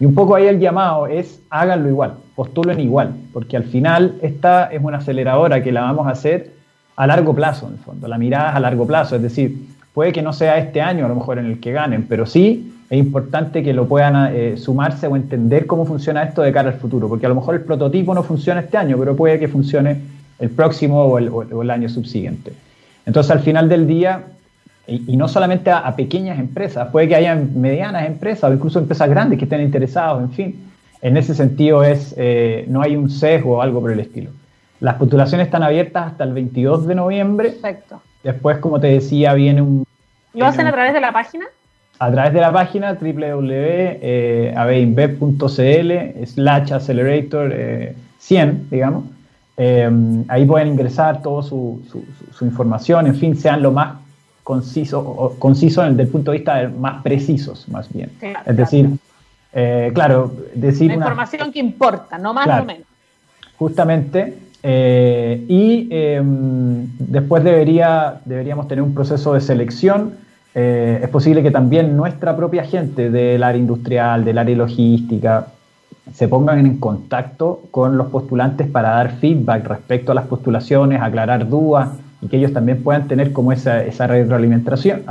Y 0.00 0.04
un 0.04 0.14
poco 0.14 0.34
ahí 0.34 0.46
el 0.46 0.58
llamado 0.58 1.06
es 1.06 1.40
háganlo 1.50 1.88
igual, 1.88 2.14
postulen 2.34 2.80
igual, 2.80 3.14
porque 3.32 3.56
al 3.56 3.64
final 3.64 4.16
esta 4.22 4.66
es 4.66 4.82
una 4.82 4.98
aceleradora 4.98 5.62
que 5.62 5.70
la 5.70 5.82
vamos 5.82 6.06
a 6.06 6.10
hacer 6.10 6.52
a 6.96 7.06
largo 7.06 7.34
plazo, 7.34 7.66
en 7.66 7.74
el 7.74 7.78
fondo. 7.78 8.08
La 8.08 8.18
mirada 8.18 8.50
es 8.50 8.56
a 8.56 8.60
largo 8.60 8.86
plazo, 8.86 9.16
es 9.16 9.22
decir, 9.22 9.56
puede 9.94 10.12
que 10.12 10.22
no 10.22 10.32
sea 10.32 10.58
este 10.58 10.80
año 10.80 11.04
a 11.04 11.08
lo 11.08 11.14
mejor 11.14 11.38
en 11.38 11.46
el 11.46 11.60
que 11.60 11.72
ganen, 11.72 12.06
pero 12.08 12.26
sí 12.26 12.72
es 12.90 12.98
importante 12.98 13.62
que 13.62 13.72
lo 13.72 13.86
puedan 13.86 14.34
eh, 14.34 14.56
sumarse 14.56 15.06
o 15.06 15.16
entender 15.16 15.66
cómo 15.66 15.86
funciona 15.86 16.22
esto 16.22 16.42
de 16.42 16.52
cara 16.52 16.70
al 16.70 16.76
futuro, 16.76 17.08
porque 17.08 17.26
a 17.26 17.28
lo 17.28 17.34
mejor 17.34 17.54
el 17.54 17.62
prototipo 17.62 18.14
no 18.14 18.22
funciona 18.22 18.60
este 18.60 18.76
año, 18.76 18.98
pero 18.98 19.16
puede 19.16 19.38
que 19.38 19.48
funcione 19.48 19.98
el 20.38 20.50
próximo 20.50 21.04
o 21.04 21.62
el, 21.62 21.70
año 21.70 21.88
subsiguiente. 21.88 22.52
Entonces, 23.06 23.32
al 23.32 23.40
final 23.40 23.68
del 23.68 23.86
día, 23.86 24.24
y, 24.86 25.16
no 25.16 25.28
solamente 25.28 25.70
a, 25.70 25.94
pequeñas 25.94 26.38
empresas, 26.38 26.88
puede 26.90 27.08
que 27.08 27.16
haya 27.16 27.34
medianas 27.34 28.06
empresas 28.06 28.50
o 28.50 28.54
incluso 28.54 28.78
empresas 28.78 29.08
grandes 29.08 29.38
que 29.38 29.44
estén 29.44 29.60
interesados, 29.60 30.22
en 30.22 30.32
fin. 30.32 30.68
En 31.00 31.16
ese 31.16 31.34
sentido, 31.34 31.82
es, 31.82 32.14
eh, 32.16 32.64
no 32.68 32.82
hay 32.82 32.96
un 32.96 33.10
sesgo 33.10 33.58
o 33.58 33.62
algo 33.62 33.80
por 33.80 33.92
el 33.92 34.00
estilo. 34.00 34.30
Las 34.80 34.96
postulaciones 34.96 35.46
están 35.46 35.62
abiertas 35.62 36.08
hasta 36.08 36.24
el 36.24 36.32
22 36.32 36.86
de 36.86 36.94
noviembre. 36.94 37.50
Perfecto. 37.50 38.02
Después, 38.22 38.58
como 38.58 38.80
te 38.80 38.88
decía, 38.88 39.34
viene 39.34 39.62
un... 39.62 39.84
¿Lo 40.34 40.46
hacen 40.46 40.66
a 40.66 40.72
través 40.72 40.92
de 40.92 41.00
la 41.00 41.12
página? 41.12 41.46
A 41.98 42.10
través 42.10 42.32
de 42.32 42.40
la 42.40 42.52
página 42.52 42.94
www.abinvest.cl 42.94 45.90
eh, 45.90 46.26
slash 46.26 46.72
accelerator 46.72 47.54
100, 48.18 48.48
eh, 48.48 48.54
digamos. 48.70 49.04
Em, 49.56 50.24
ahí 50.28 50.44
pueden 50.44 50.68
ingresar 50.68 51.22
toda 51.22 51.42
su, 51.42 51.82
información, 52.40 53.06
en 53.06 53.14
fin, 53.14 53.36
sean 53.36 53.62
lo 53.62 53.70
más 53.70 53.96
conciso, 54.42 54.98
o, 54.98 55.34
conciso 55.38 55.82
desde 55.82 56.02
el 56.02 56.08
punto 56.08 56.32
de 56.32 56.38
vista 56.38 56.70
más 56.76 57.02
precisos, 57.02 57.68
más 57.68 57.92
bien. 57.92 58.10
es 58.46 58.56
decir, 58.56 58.90
claro, 59.94 60.32
decir... 60.54 60.88
La 60.88 60.94
información 60.94 61.52
que 61.52 61.60
importa, 61.60 62.18
no 62.18 62.34
más 62.34 62.62
o 62.62 62.64
menos. 62.64 62.86
Justamente, 63.58 64.38
y 64.64 65.88
em, 65.90 66.88
después 66.98 67.44
debería, 67.44 68.20
deberíamos 68.24 68.66
tener 68.66 68.82
un 68.82 68.94
proceso 68.94 69.34
de 69.34 69.40
selección 69.40 70.14
eh, 70.54 71.00
es 71.02 71.08
posible 71.08 71.42
que 71.42 71.50
también 71.50 71.96
nuestra 71.96 72.36
propia 72.36 72.64
gente 72.64 73.10
del 73.10 73.42
área 73.42 73.58
industrial, 73.58 74.24
del 74.24 74.36
área 74.38 74.56
logística, 74.56 75.46
se 76.12 76.28
pongan 76.28 76.58
en 76.58 76.78
contacto 76.78 77.62
con 77.70 77.96
los 77.96 78.08
postulantes 78.08 78.66
para 78.66 78.90
dar 78.90 79.16
feedback 79.18 79.66
respecto 79.66 80.12
a 80.12 80.14
las 80.14 80.26
postulaciones, 80.26 81.00
aclarar 81.00 81.48
dudas 81.48 81.90
y 82.20 82.28
que 82.28 82.38
ellos 82.38 82.52
también 82.52 82.82
puedan 82.82 83.08
tener 83.08 83.32
como 83.32 83.52
esa, 83.52 83.82
esa 83.84 84.06
retroalimentación. 84.06 85.02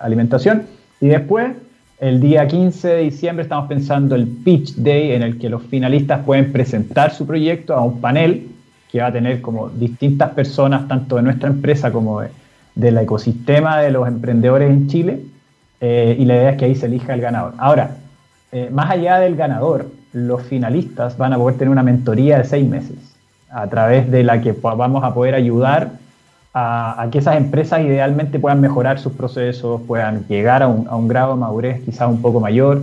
Alimentación. 0.00 0.64
Y 1.00 1.08
después, 1.08 1.52
el 1.98 2.20
día 2.20 2.46
15 2.46 2.88
de 2.88 3.02
diciembre, 3.02 3.42
estamos 3.42 3.68
pensando 3.68 4.14
el 4.14 4.26
Pitch 4.26 4.76
Day 4.76 5.12
en 5.12 5.22
el 5.22 5.38
que 5.38 5.48
los 5.48 5.62
finalistas 5.62 6.20
pueden 6.24 6.52
presentar 6.52 7.12
su 7.12 7.26
proyecto 7.26 7.74
a 7.74 7.82
un 7.82 8.00
panel 8.00 8.48
que 8.90 9.00
va 9.00 9.08
a 9.08 9.12
tener 9.12 9.40
como 9.40 9.70
distintas 9.70 10.30
personas, 10.30 10.86
tanto 10.86 11.16
de 11.16 11.22
nuestra 11.22 11.48
empresa 11.48 11.90
como 11.90 12.20
de 12.20 12.28
del 12.74 12.98
ecosistema 12.98 13.80
de 13.80 13.90
los 13.90 14.06
emprendedores 14.08 14.70
en 14.70 14.88
Chile 14.88 15.20
eh, 15.80 16.16
y 16.18 16.24
la 16.24 16.34
idea 16.34 16.50
es 16.50 16.56
que 16.56 16.64
ahí 16.64 16.74
se 16.74 16.86
elija 16.86 17.14
el 17.14 17.20
ganador. 17.20 17.54
Ahora, 17.58 17.96
eh, 18.52 18.68
más 18.72 18.90
allá 18.90 19.18
del 19.18 19.36
ganador, 19.36 19.90
los 20.14 20.42
finalistas 20.42 21.18
van 21.18 21.34
a 21.34 21.36
poder 21.36 21.58
tener 21.58 21.70
una 21.70 21.82
mentoría 21.82 22.38
de 22.38 22.44
seis 22.44 22.66
meses 22.66 22.96
a 23.50 23.66
través 23.68 24.10
de 24.10 24.22
la 24.24 24.40
que 24.40 24.52
vamos 24.52 25.04
a 25.04 25.12
poder 25.12 25.34
ayudar 25.34 25.92
a, 26.54 27.08
que 27.10 27.18
esas 27.18 27.36
empresas 27.36 27.80
idealmente 27.80 28.38
puedan 28.38 28.60
mejorar 28.60 28.98
sus 28.98 29.12
procesos, 29.12 29.82
puedan 29.86 30.24
llegar 30.28 30.62
a 30.62 30.68
un, 30.68 30.88
a 30.88 30.96
un 30.96 31.08
grado 31.08 31.34
de 31.34 31.40
madurez 31.40 31.82
quizás 31.84 32.08
un 32.08 32.22
poco 32.22 32.40
mayor. 32.40 32.82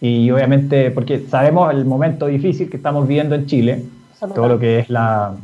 Y 0.00 0.30
obviamente 0.30 0.90
porque 0.92 1.26
sabemos 1.28 1.72
el 1.72 1.84
momento 1.84 2.26
difícil 2.26 2.70
que 2.70 2.76
estamos 2.76 3.06
viviendo 3.06 3.34
en 3.34 3.46
Chile, 3.46 3.84
todo 4.34 4.48
lo 4.48 4.58
que 4.58 4.78
es 4.78 4.88
la, 4.88 5.34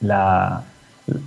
la 0.00 0.64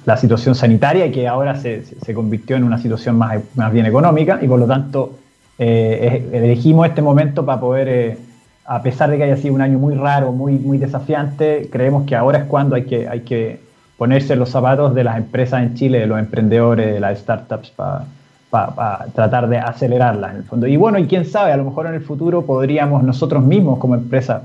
la 0.05 0.17
situación 0.17 0.55
sanitaria 0.55 1.05
y 1.05 1.11
que 1.11 1.27
ahora 1.27 1.55
se, 1.55 1.83
se, 1.83 2.13
convirtió 2.13 2.55
en 2.55 2.63
una 2.63 2.79
situación 2.79 3.17
más, 3.17 3.41
más, 3.55 3.71
bien 3.71 3.85
económica 3.85 4.39
y 4.41 4.47
por 4.47 4.59
lo 4.59 4.65
tanto 4.65 5.17
eh, 5.59 6.27
elegimos 6.31 6.87
este 6.87 7.01
momento 7.01 7.45
para 7.45 7.59
poder, 7.59 7.87
eh, 7.87 8.17
a 8.67 8.81
pesar 8.81 9.09
de 9.09 9.17
que 9.17 9.23
haya 9.23 9.37
sido 9.37 9.55
un 9.55 9.61
año 9.61 9.79
muy 9.79 9.95
raro, 9.95 10.33
muy, 10.33 10.53
muy 10.53 10.77
desafiante, 10.77 11.69
creemos 11.71 12.05
que 12.05 12.15
ahora 12.15 12.39
es 12.39 12.43
cuando 12.45 12.75
hay 12.75 12.83
que, 12.83 13.07
hay 13.07 13.21
que 13.21 13.61
ponerse 13.97 14.35
los 14.35 14.49
zapatos 14.49 14.93
de 14.93 15.03
las 15.05 15.17
empresas 15.17 15.63
en 15.63 15.73
Chile, 15.73 15.99
de 16.01 16.07
los 16.07 16.19
emprendedores, 16.19 16.93
de 16.93 16.99
las 16.99 17.19
startups 17.19 17.71
para 17.71 19.05
tratar 19.13 19.47
de 19.47 19.57
acelerarlas 19.57 20.31
en 20.31 20.37
el 20.37 20.43
fondo. 20.43 20.67
Y 20.67 20.75
bueno, 20.77 20.99
y 20.99 21.07
quién 21.07 21.25
sabe, 21.25 21.51
a 21.51 21.57
lo 21.57 21.63
mejor 21.63 21.87
en 21.87 21.95
el 21.95 22.01
futuro 22.01 22.45
podríamos 22.45 23.03
nosotros 23.03 23.43
mismos 23.43 23.79
como 23.79 23.95
empresa 23.95 24.43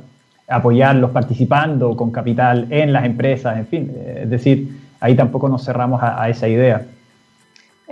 apoyarlos 0.49 1.11
participando 1.11 1.97
con 1.97 2.11
capital 2.11 2.67
en 2.71 2.93
las 2.93 3.05
empresas, 3.05 3.57
en 3.57 3.67
fin, 3.67 3.93
es 4.17 4.31
decir, 4.31 4.81
ahí 5.01 5.15
tampoco 5.15 5.49
nos 5.49 5.65
cerramos 5.65 6.01
a, 6.03 6.29
esa 6.29 6.49
idea. 6.49 6.83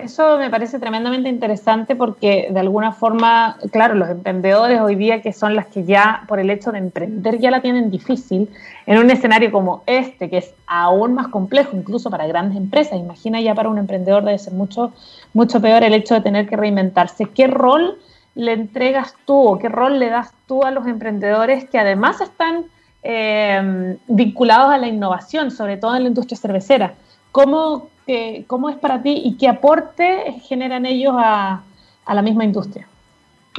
Eso 0.05 0.39
me 0.39 0.51
parece 0.51 0.79
tremendamente 0.79 1.29
interesante 1.29 1.95
porque 1.95 2.49
de 2.51 2.61
alguna 2.61 2.93
forma, 2.93 3.59
claro, 3.71 3.95
los 3.95 4.09
emprendedores 4.09 4.81
hoy 4.81 4.95
día 4.95 5.23
que 5.23 5.33
son 5.33 5.55
las 5.55 5.67
que 5.67 5.85
ya 5.85 6.25
por 6.27 6.41
el 6.41 6.51
hecho 6.51 6.73
de 6.73 6.79
emprender 6.79 7.39
ya 7.39 7.51
la 7.51 7.61
tienen 7.61 7.91
difícil, 7.91 8.49
en 8.87 8.99
un 8.99 9.11
escenario 9.11 9.53
como 9.53 9.83
este, 9.87 10.31
que 10.31 10.39
es 10.39 10.55
aún 10.67 11.15
más 11.15 11.29
complejo 11.29 11.77
incluso 11.77 12.11
para 12.11 12.27
grandes 12.27 12.57
empresas, 12.57 12.99
imagina 12.99 13.41
ya 13.41 13.55
para 13.55 13.69
un 13.69 13.79
emprendedor 13.79 14.25
debe 14.25 14.39
ser 14.39 14.55
mucho, 14.55 14.93
mucho 15.35 15.61
peor 15.61 15.83
el 15.83 15.95
hecho 15.95 16.15
de 16.15 16.21
tener 16.23 16.49
que 16.49 16.57
reinventarse. 16.57 17.27
¿Qué 17.27 17.47
rol 17.47 17.99
le 18.35 18.53
entregas 18.53 19.15
tú 19.27 19.35
o 19.35 19.59
qué 19.59 19.69
rol 19.69 19.99
le 19.99 20.09
das 20.09 20.33
tú 20.47 20.65
a 20.65 20.71
los 20.71 20.87
emprendedores 20.87 21.69
que 21.69 21.79
además 21.79 22.21
están 22.21 22.65
eh, 23.03 23.97
vinculados 24.09 24.71
a 24.71 24.79
la 24.79 24.89
innovación, 24.89 25.51
sobre 25.51 25.77
todo 25.77 25.97
en 25.97 26.03
la 26.03 26.09
industria 26.09 26.37
cervecera. 26.37 26.95
¿Cómo, 27.33 27.89
cómo 28.47 28.71
es 28.71 28.77
para 28.77 29.03
ti 29.03 29.23
y 29.25 29.37
qué 29.37 29.49
aporte 29.49 30.35
generan 30.43 30.87
ellos 30.87 31.15
a, 31.17 31.63
la 32.13 32.23
misma 32.23 32.45
industria? 32.45 32.87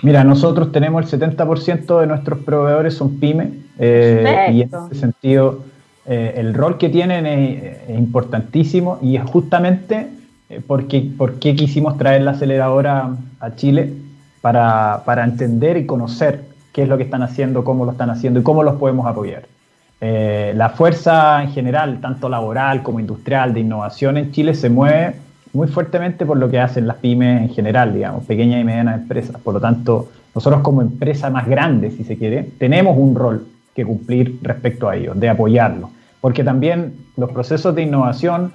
Mira, 0.04 0.24
nosotros 0.24 0.72
tenemos 0.72 1.14
el 1.14 1.20
70% 1.20 2.00
de 2.00 2.08
nuestros 2.08 2.40
proveedores 2.40 2.96
son 2.96 3.20
pymes 3.20 3.50
eh, 3.80 4.50
y 4.52 4.62
en 4.62 4.70
ese 4.74 5.00
sentido 5.00 5.64
eh, 6.06 6.34
el 6.38 6.54
rol 6.54 6.78
que 6.78 6.90
tienen 6.90 7.26
es, 7.26 7.90
importantísimo 7.90 9.00
y 9.02 9.16
es 9.18 9.24
justamente 9.24 10.08
porque, 10.68 11.10
porque 11.18 11.56
quisimos 11.56 11.98
traer 11.98 12.24
la 12.24 12.32
aceleradora 12.32 13.16
a 13.40 13.56
Chile 13.56 13.94
para, 14.42 15.04
para 15.06 15.24
entender 15.24 15.78
y 15.78 15.86
conocer 15.86 16.44
qué 16.74 16.84
es 16.84 16.90
lo 16.90 16.98
que 16.98 17.04
están 17.04 17.24
haciendo, 17.24 17.64
cómo 17.64 17.86
lo 17.86 17.92
están 17.92 18.10
haciendo 18.10 18.40
y 18.40 18.44
cómo 18.44 18.64
los 18.64 18.76
podemos 18.76 19.06
apoyar. 19.08 19.44
Eh, 20.04 20.54
la 20.56 20.70
fuerza 20.70 21.44
en 21.44 21.52
general, 21.52 22.00
tanto 22.02 22.28
laboral 22.28 22.82
como 22.82 23.00
industrial, 23.00 23.54
de 23.54 23.60
innovación 23.60 24.18
en 24.18 24.32
Chile 24.32 24.56
se 24.56 24.68
mueve 24.68 25.14
muy 25.54 25.68
fuertemente 25.68 26.26
por 26.26 26.38
lo 26.38 26.50
que 26.50 26.60
hacen 26.60 26.88
las 26.88 26.98
pymes 26.98 27.44
en 27.44 27.50
general, 27.50 27.94
digamos, 27.94 28.26
pequeñas 28.26 28.62
y 28.62 28.64
medianas 28.64 29.00
empresas. 29.00 29.40
Por 29.40 29.54
lo 29.54 29.60
tanto, 29.60 30.10
nosotros 30.34 30.62
como 30.62 30.82
empresa 30.82 31.30
más 31.30 31.48
grande, 31.48 31.92
si 31.92 32.04
se 32.04 32.18
quiere, 32.18 32.50
tenemos 32.58 32.98
un 32.98 33.14
rol 33.14 33.46
que 33.76 33.86
cumplir 33.86 34.40
respecto 34.42 34.90
a 34.90 34.96
ellos, 34.96 35.20
de 35.20 35.30
apoyarlos. 35.30 35.92
Porque 36.20 36.44
también 36.44 36.96
los 37.16 37.32
procesos 37.32 37.76
de 37.76 37.84
innovación 37.84 38.54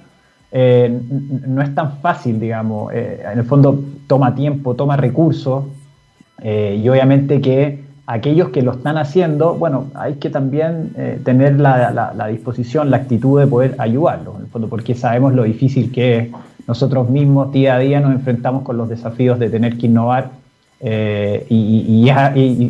eh, 0.51 0.99
no 1.47 1.61
es 1.61 1.73
tan 1.73 1.99
fácil, 1.99 2.41
digamos, 2.41 2.91
eh, 2.93 3.23
en 3.31 3.39
el 3.39 3.45
fondo 3.45 3.81
toma 4.07 4.35
tiempo, 4.35 4.75
toma 4.75 4.97
recursos, 4.97 5.63
y 6.43 6.87
obviamente 6.87 7.41
que 7.41 7.86
aquellos 8.07 8.49
que 8.49 8.61
lo 8.61 8.71
están 8.71 8.97
haciendo, 8.97 9.55
bueno, 9.55 9.91
hay 9.93 10.15
que 10.15 10.29
también 10.29 10.93
eh, 10.95 11.19
tener 11.23 11.59
la, 11.59 12.27
disposición, 12.31 12.89
la 12.89 12.97
actitud 12.97 13.39
de 13.39 13.47
poder 13.47 13.75
ayudarlos, 13.77 14.35
en 14.37 14.41
el 14.43 14.47
fondo, 14.47 14.69
porque 14.69 14.95
sabemos 14.95 15.33
lo 15.33 15.43
difícil 15.43 15.91
que 15.91 16.17
es. 16.17 16.29
Nosotros 16.67 17.09
mismos 17.09 17.51
día 17.51 17.75
a 17.75 17.79
día 17.79 17.99
nos 17.99 18.13
enfrentamos 18.13 18.63
con 18.63 18.77
los 18.77 18.89
desafíos 18.89 19.39
de 19.39 19.49
tener 19.49 19.77
que 19.77 19.85
innovar 19.87 20.31
eh, 20.79 21.45
y, 21.49 22.03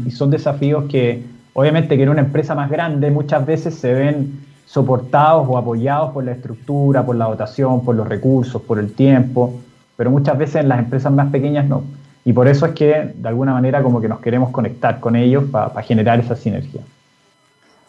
y, 0.05 0.11
son 0.11 0.29
desafíos 0.29 0.85
que 0.85 1.23
obviamente 1.53 1.97
que 1.97 2.03
en 2.03 2.09
una 2.09 2.21
empresa 2.21 2.55
más 2.55 2.69
grande 2.69 3.11
muchas 3.11 3.45
veces 3.45 3.75
se 3.75 3.93
ven 3.93 4.39
soportados 4.65 5.47
o 5.49 5.57
apoyados 5.57 6.11
por 6.11 6.23
la 6.23 6.31
estructura, 6.31 7.05
por 7.05 7.15
la 7.15 7.25
dotación, 7.25 7.83
por 7.83 7.95
los 7.95 8.07
recursos, 8.07 8.61
por 8.61 8.79
el 8.79 8.93
tiempo, 8.93 9.55
pero 9.95 10.11
muchas 10.11 10.37
veces 10.37 10.57
en 10.57 10.69
las 10.69 10.79
empresas 10.79 11.11
más 11.11 11.31
pequeñas 11.31 11.67
no. 11.67 11.83
Y 12.27 12.33
por 12.33 12.45
eso 12.49 12.65
es 12.65 12.73
que 12.73 13.13
de 13.15 13.29
alguna 13.29 13.53
manera 13.53 13.81
como 13.81 14.01
que 14.01 14.09
nos 14.09 14.19
queremos 14.19 14.49
conectar 14.51 14.99
con 14.99 15.15
ellos 15.15 15.45
para 15.49 15.81
generar 15.81 16.19
esa 16.19 16.35
sinergia. 16.35 16.81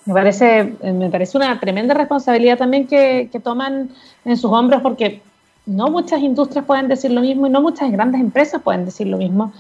Me 0.07 0.15
parece, 0.15 0.75
me 0.81 1.11
parece 1.11 1.37
una 1.37 1.59
tremenda 1.59 1.93
responsabilidad 1.93 2.57
también 2.57 2.87
que, 2.87 3.29
toman 3.43 3.89
en 4.25 4.37
sus 4.37 4.53
hombros 4.53 4.81
porque 4.81 5.23
no 5.67 5.89
muchas 5.89 6.21
industrias 6.21 6.65
pueden 6.65 6.87
decir 6.87 7.11
lo 7.11 7.21
mismo 7.21 7.49
y 7.49 7.51
no 7.51 7.61
muchas 7.61 7.91
grandes 7.91 8.21
empresas 8.21 8.63
pueden 8.63 8.85
decir 8.85 9.09
lo 9.09 9.17
mismo. 9.17 9.53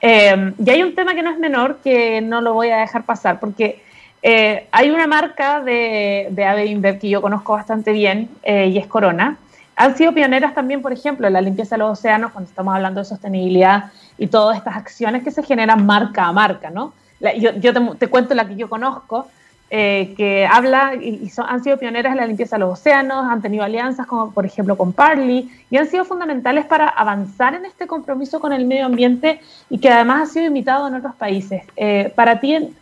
Eh, 0.00 0.52
y 0.58 0.68
hay 0.68 0.82
un 0.82 0.96
tema 0.96 1.14
que 1.14 1.22
no 1.22 1.30
es 1.30 1.38
menor 1.38 1.78
que 1.84 2.20
no 2.20 2.40
lo 2.40 2.54
voy 2.54 2.70
a 2.70 2.78
dejar 2.78 3.04
pasar 3.04 3.38
porque 3.38 3.84
eh, 4.20 4.66
hay 4.72 4.90
una 4.90 5.06
marca 5.06 5.60
de, 5.60 6.26
de 6.32 6.44
Ave 6.44 6.66
InBev 6.66 6.98
que 6.98 7.08
yo 7.08 7.22
conozco 7.22 7.52
bastante 7.52 7.92
bien 7.92 8.28
eh, 8.42 8.66
y 8.66 8.78
es 8.78 8.88
Corona. 8.88 9.38
Han 9.76 9.96
sido 9.96 10.12
pioneras 10.12 10.54
también, 10.54 10.82
por 10.82 10.92
ejemplo, 10.92 11.26
en 11.26 11.32
la 11.32 11.40
limpieza 11.40 11.76
de 11.76 11.80
los 11.80 11.98
océanos 11.98 12.32
cuando 12.32 12.48
estamos 12.48 12.74
hablando 12.74 13.00
de 13.00 13.04
sostenibilidad 13.04 13.90
y 14.18 14.28
todas 14.28 14.56
estas 14.56 14.76
acciones 14.76 15.24
que 15.24 15.30
se 15.30 15.42
generan 15.42 15.84
marca 15.84 16.26
a 16.26 16.32
marca, 16.32 16.70
¿no? 16.70 16.92
yo, 17.38 17.96
te, 17.98 18.08
cuento 18.08 18.34
la 18.34 18.46
que 18.46 18.56
yo 18.56 18.68
conozco, 18.68 19.26
eh, 19.70 20.14
que 20.16 20.46
habla 20.46 20.94
y, 20.94 21.30
han 21.36 21.64
sido 21.64 21.78
pioneras 21.78 22.12
en 22.12 22.18
la 22.18 22.26
limpieza 22.26 22.56
de 22.56 22.60
los 22.60 22.78
océanos, 22.78 23.26
han 23.28 23.40
tenido 23.42 23.64
alianzas 23.64 24.06
como 24.06 24.30
por 24.30 24.44
ejemplo 24.44 24.76
con 24.76 24.92
Parley 24.92 25.50
y 25.70 25.76
han 25.76 25.88
sido 25.88 26.04
fundamentales 26.04 26.66
para 26.66 26.86
avanzar 26.86 27.54
en 27.54 27.64
este 27.64 27.86
compromiso 27.86 28.40
con 28.40 28.52
el 28.52 28.66
medio 28.66 28.86
ambiente 28.86 29.40
y 29.70 29.78
que 29.78 29.88
además 29.88 30.22
ha 30.22 30.32
sido 30.32 30.46
imitado 30.46 30.86
en 30.86 30.94
otros 30.94 31.14
países. 31.14 31.62
Eh, 31.76 32.12
para 32.14 32.40
ti, 32.40 32.74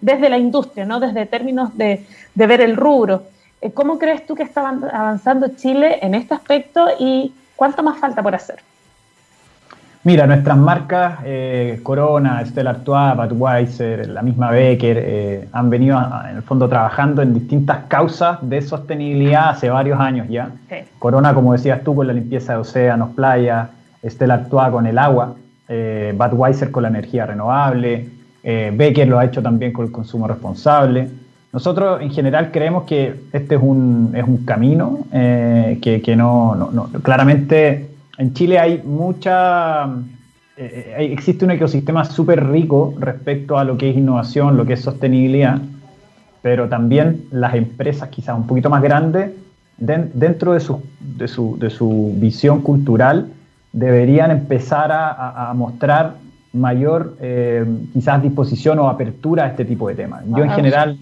desde 0.00 0.28
la 0.28 0.38
industria, 0.38 0.84
¿no? 0.84 1.00
desde 1.00 1.24
términos 1.24 1.76
de, 1.78 2.04
ver 2.34 2.60
el 2.60 2.76
rubro, 2.76 3.22
¿cómo 3.74 3.98
crees 3.98 4.26
tú 4.26 4.34
que 4.34 4.42
está 4.42 4.68
avanzando 4.68 5.48
Chile 5.56 5.98
en 6.02 6.14
este 6.14 6.34
aspecto 6.34 6.88
y 6.98 7.32
cuánto 7.56 7.82
más 7.82 7.98
falta 7.98 8.22
por 8.22 8.34
hacer? 8.34 8.60
Mira, 10.04 10.26
nuestras 10.26 10.56
marcas, 10.56 11.18
eh, 11.24 11.80
Corona, 11.82 12.44
Stella 12.46 12.70
Artois, 12.70 13.16
Budweiser, 13.16 14.08
la 14.08 14.22
misma 14.22 14.50
Becker, 14.50 14.96
eh, 15.00 15.48
han 15.52 15.68
venido 15.68 15.98
en 16.30 16.36
el 16.36 16.42
fondo 16.42 16.68
trabajando 16.68 17.20
en 17.20 17.34
distintas 17.34 17.84
causas 17.88 18.38
de 18.42 18.62
sostenibilidad 18.62 19.50
hace 19.50 19.68
varios 19.68 19.98
años 19.98 20.28
ya. 20.28 20.50
Corona, 20.98 21.34
como 21.34 21.52
decías 21.52 21.82
tú, 21.82 21.94
con 21.94 22.06
la 22.06 22.12
limpieza 22.12 22.54
de 22.54 22.60
océanos, 22.60 23.10
playas, 23.14 23.68
Stella 24.04 24.34
Artois 24.34 24.70
con 24.70 24.86
el 24.86 24.96
agua, 24.98 25.34
eh, 25.68 26.14
Budweiser 26.16 26.70
con 26.70 26.84
la 26.84 26.88
energía 26.88 27.26
renovable, 27.26 28.08
eh, 28.42 28.72
Becker 28.74 29.08
lo 29.08 29.18
ha 29.18 29.24
hecho 29.24 29.42
también 29.42 29.72
con 29.72 29.84
el 29.84 29.92
consumo 29.92 30.26
responsable. 30.26 31.10
Nosotros 31.52 32.02
en 32.02 32.10
general 32.10 32.50
creemos 32.50 32.84
que 32.84 33.14
este 33.32 33.54
es 33.54 33.60
un, 33.62 34.12
es 34.14 34.24
un 34.24 34.44
camino 34.44 35.06
que, 35.10 36.02
que 36.04 36.16
no, 36.16 36.54
no, 36.54 36.70
no, 36.70 36.84
claramente 37.00 37.88
en 38.18 38.34
Chile 38.34 38.58
hay 38.58 38.82
mucha, 38.84 39.88
eh, 40.56 41.08
existe 41.12 41.44
un 41.44 41.52
ecosistema 41.52 42.04
súper 42.04 42.48
rico 42.48 42.94
respecto 42.98 43.56
a 43.58 43.64
lo 43.64 43.78
que 43.78 43.90
es 43.90 43.96
innovación, 43.96 44.56
lo 44.56 44.66
que 44.66 44.72
es 44.72 44.80
sostenibilidad, 44.80 45.60
pero 46.42 46.68
también 46.68 47.22
las 47.30 47.54
empresas 47.54 48.08
quizás 48.08 48.36
un 48.36 48.46
poquito 48.46 48.68
más 48.68 48.82
grandes, 48.82 49.30
dentro 49.78 50.54
de 50.54 50.60
su, 50.60 50.82
de, 50.98 51.28
su, 51.28 51.56
de 51.60 51.70
su, 51.70 52.12
visión 52.16 52.62
cultural, 52.62 53.28
deberían 53.72 54.32
empezar 54.32 54.90
a, 54.90 55.52
mostrar 55.54 56.14
mayor 56.52 57.16
eh, 57.20 57.64
quizás 57.92 58.20
disposición 58.20 58.80
o 58.80 58.88
apertura 58.88 59.44
a 59.44 59.48
este 59.48 59.64
tipo 59.64 59.88
de 59.88 59.94
temas. 59.94 60.24
Yo 60.26 60.42
en 60.42 60.50
general 60.50 60.98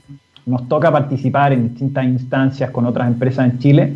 nos 0.46 0.68
toca 0.68 0.90
participar 0.90 1.52
en 1.52 1.68
distintas 1.68 2.04
instancias 2.04 2.70
con 2.70 2.86
otras 2.86 3.08
empresas 3.08 3.50
en 3.50 3.58
Chile. 3.58 3.92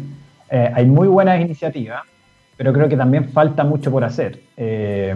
Eh, 0.51 0.71
hay 0.75 0.87
muy 0.87 1.09
buenas 1.09 1.41
iniciativas, 1.41 2.03
pero 2.57 2.73
creo 2.73 2.89
que 2.89 2.97
también 2.97 3.29
falta 3.31 3.65
mucho 3.65 3.91
por 3.91 4.05
hacer. 4.05 4.41
Eh, 4.57 5.15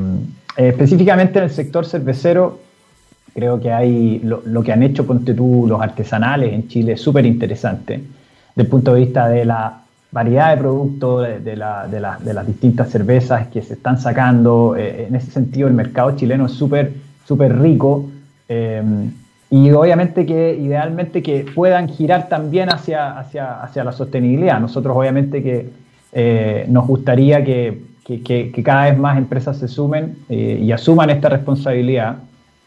específicamente 0.56 1.38
en 1.38 1.44
el 1.44 1.50
sector 1.50 1.84
cervecero, 1.84 2.60
creo 3.34 3.60
que 3.60 3.72
hay 3.72 4.20
lo, 4.20 4.62
que 4.62 4.72
han 4.72 4.82
hecho, 4.82 5.06
ponte 5.06 5.34
tú, 5.34 5.66
los 5.68 5.80
artesanales 5.80 6.52
en 6.52 6.68
Chile 6.68 6.92
es 6.92 7.00
súper 7.00 7.26
interesante, 7.26 7.94
desde 7.94 8.62
el 8.62 8.68
punto 8.68 8.94
de 8.94 9.00
vista 9.00 9.28
de 9.28 9.44
la 9.44 9.80
variedad 10.12 10.54
de 10.54 10.60
productos, 10.60 11.26
de, 11.44 11.56
las 11.56 12.46
distintas 12.46 12.90
cervezas 12.90 13.48
que 13.48 13.60
se 13.62 13.74
están 13.74 13.98
sacando. 14.00 14.76
Eh, 14.76 15.06
en 15.08 15.16
ese 15.16 15.32
sentido, 15.32 15.66
el 15.66 15.74
mercado 15.74 16.16
chileno 16.16 16.46
es 16.46 16.52
súper 16.52 16.92
súper 17.26 17.58
rico. 17.58 18.10
Eh, 18.48 18.82
y 19.54 19.70
obviamente 19.70 20.26
que 20.26 20.56
idealmente 20.60 21.22
que 21.22 21.46
puedan 21.54 21.88
girar 21.88 22.28
también 22.28 22.72
hacia, 22.72 23.18
hacia, 23.18 23.62
hacia 23.62 23.84
la 23.84 23.92
sostenibilidad. 23.92 24.58
Nosotros 24.58 24.96
obviamente 24.96 25.42
que 25.42 25.70
eh, 26.12 26.66
nos 26.68 26.86
gustaría 26.88 27.44
que, 27.44 27.82
que, 28.04 28.62
cada 28.64 28.86
vez 28.86 28.98
más 28.98 29.16
empresas 29.16 29.56
se 29.58 29.68
sumen 29.68 30.16
y 30.28 30.72
asuman 30.72 31.10
esta 31.10 31.28
responsabilidad 31.28 32.16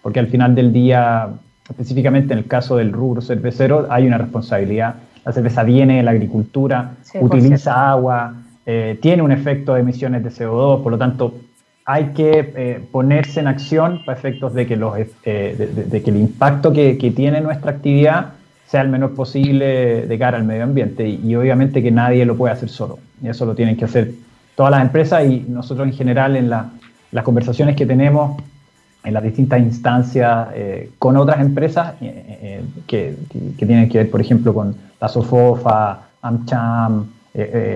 porque 0.08 0.22
al 0.22 0.28
final 0.28 0.56
del 0.56 0.72
día, 0.72 1.28
específicamente 1.70 2.32
en 2.32 2.40
el 2.40 2.48
caso 2.48 2.78
del 2.78 2.94
rubro 2.94 3.22
cervecero, 3.22 3.88
hay 3.90 4.08
una 4.08 4.18
responsabilidad. 4.18 4.96
La 5.26 5.34
cerveza 5.34 5.64
viene 5.64 5.98
de 5.98 6.04
la 6.04 6.12
agricultura, 6.12 6.94
utiliza 7.20 7.90
agua, 7.90 8.34
eh, 8.66 8.98
tiene 9.02 9.22
un 9.22 9.34
efecto 9.34 9.74
de 9.74 9.82
emisiones 9.82 10.24
de 10.24 10.30
CO2, 10.30 10.82
por 10.82 10.94
lo 10.94 10.98
tanto, 10.98 11.34
hay 11.90 12.08
que 12.08 12.54
eh, 12.54 12.84
ponerse 12.92 13.40
en 13.40 13.48
acción 13.48 14.02
para 14.06 14.18
efectos 14.18 14.54
de 14.54 14.68
que, 14.68 14.76
los, 14.76 14.94
eh, 15.24 15.86
de, 15.90 16.04
que 16.04 16.10
el 16.10 16.18
impacto 16.18 16.74
que, 16.74 16.96
tiene 17.16 17.40
nuestra 17.40 17.72
actividad 17.72 18.34
sea 18.68 18.82
el 18.82 18.90
menor 18.90 19.16
posible 19.16 20.06
de 20.06 20.20
cara 20.20 20.38
al 20.38 20.44
medio 20.44 20.66
ambiente 20.66 21.08
y, 21.08 21.34
obviamente 21.34 21.82
que 21.82 21.90
nadie 21.90 22.26
lo 22.26 22.36
puede 22.36 22.54
hacer 22.54 22.68
solo. 22.68 23.00
Y 23.24 23.30
eso 23.30 23.46
lo 23.46 23.56
tienen 23.56 23.78
que 23.78 23.86
hacer 23.86 24.12
todas 24.56 24.72
las 24.72 24.82
empresas 24.82 25.26
y 25.26 25.46
nosotros 25.48 25.88
en 25.88 25.94
general 25.94 26.36
en 26.36 26.50
las 26.50 27.24
conversaciones 27.24 27.78
que 27.78 27.86
tenemos 27.86 28.36
en 29.06 29.14
las 29.14 29.24
distintas 29.24 29.62
instancias 29.62 30.50
eh, 30.56 30.92
con 31.00 31.16
otras 31.16 31.40
empresas 31.40 31.94
eh, 32.02 32.40
eh, 32.42 32.66
que, 32.86 33.16
que, 33.58 33.66
tienen 33.66 33.88
que 33.88 34.00
ver, 34.00 34.12
por 34.12 34.20
ejemplo, 34.20 34.54
con 34.54 34.76
la 35.00 35.08
Sofofa, 35.08 36.00
AmCham 36.22 37.08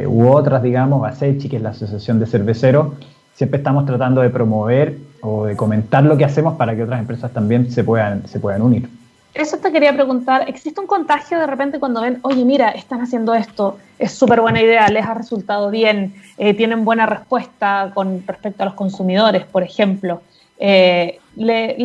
u 0.08 0.28
otras, 0.28 0.63
digamos, 0.63 1.08
ASECHI, 1.08 1.47
que 1.47 1.58
es 1.58 1.62
la 1.62 1.69
Asociación 1.69 2.19
de 2.19 2.26
Cerveceros, 2.26 2.88
siempre 3.34 3.58
estamos 3.58 3.86
tratando 3.86 4.22
de 4.22 4.30
promover 4.30 4.98
o 5.22 5.46
de 5.46 5.56
comentar 5.56 6.04
lo 6.04 6.17
que 6.17 6.26
hacemos 6.26 6.56
para 6.58 6.76
que 6.76 6.84
otras 6.84 7.00
empresas 7.00 7.32
también 7.32 7.72
se 7.72 7.84
puedan, 7.84 8.28
se 8.28 8.39
puedan 8.39 8.62
unir. 8.62 8.89
Eso 9.34 9.58
te 9.58 9.72
quería 9.72 9.94
preguntar, 9.94 10.50
¿existe 10.50 10.82
un 10.82 10.88
contagio 10.88 11.39
de 11.39 11.48
repente 11.48 11.80
cuando 11.80 12.02
ven, 12.02 12.20
oye, 12.24 12.44
mira, 12.44 12.72
están 12.72 13.00
haciendo 13.00 13.34
esto, 13.34 13.78
es 13.98 14.12
súper 14.12 14.41
buena 14.41 14.62
idea, 14.62 14.89
les 14.89 15.06
ha 15.06 15.13
resultado 15.13 15.70
bien, 15.70 16.13
tienen 16.36 16.84
buena 16.84 17.06
respuesta 17.06 17.91
con 17.94 18.24
respecto 18.28 18.63
a 18.63 18.65
los 18.65 18.74
consumidores, 18.74 19.46
por 19.46 19.63
ejemplo? 19.63 20.22
Eh, 20.60 21.20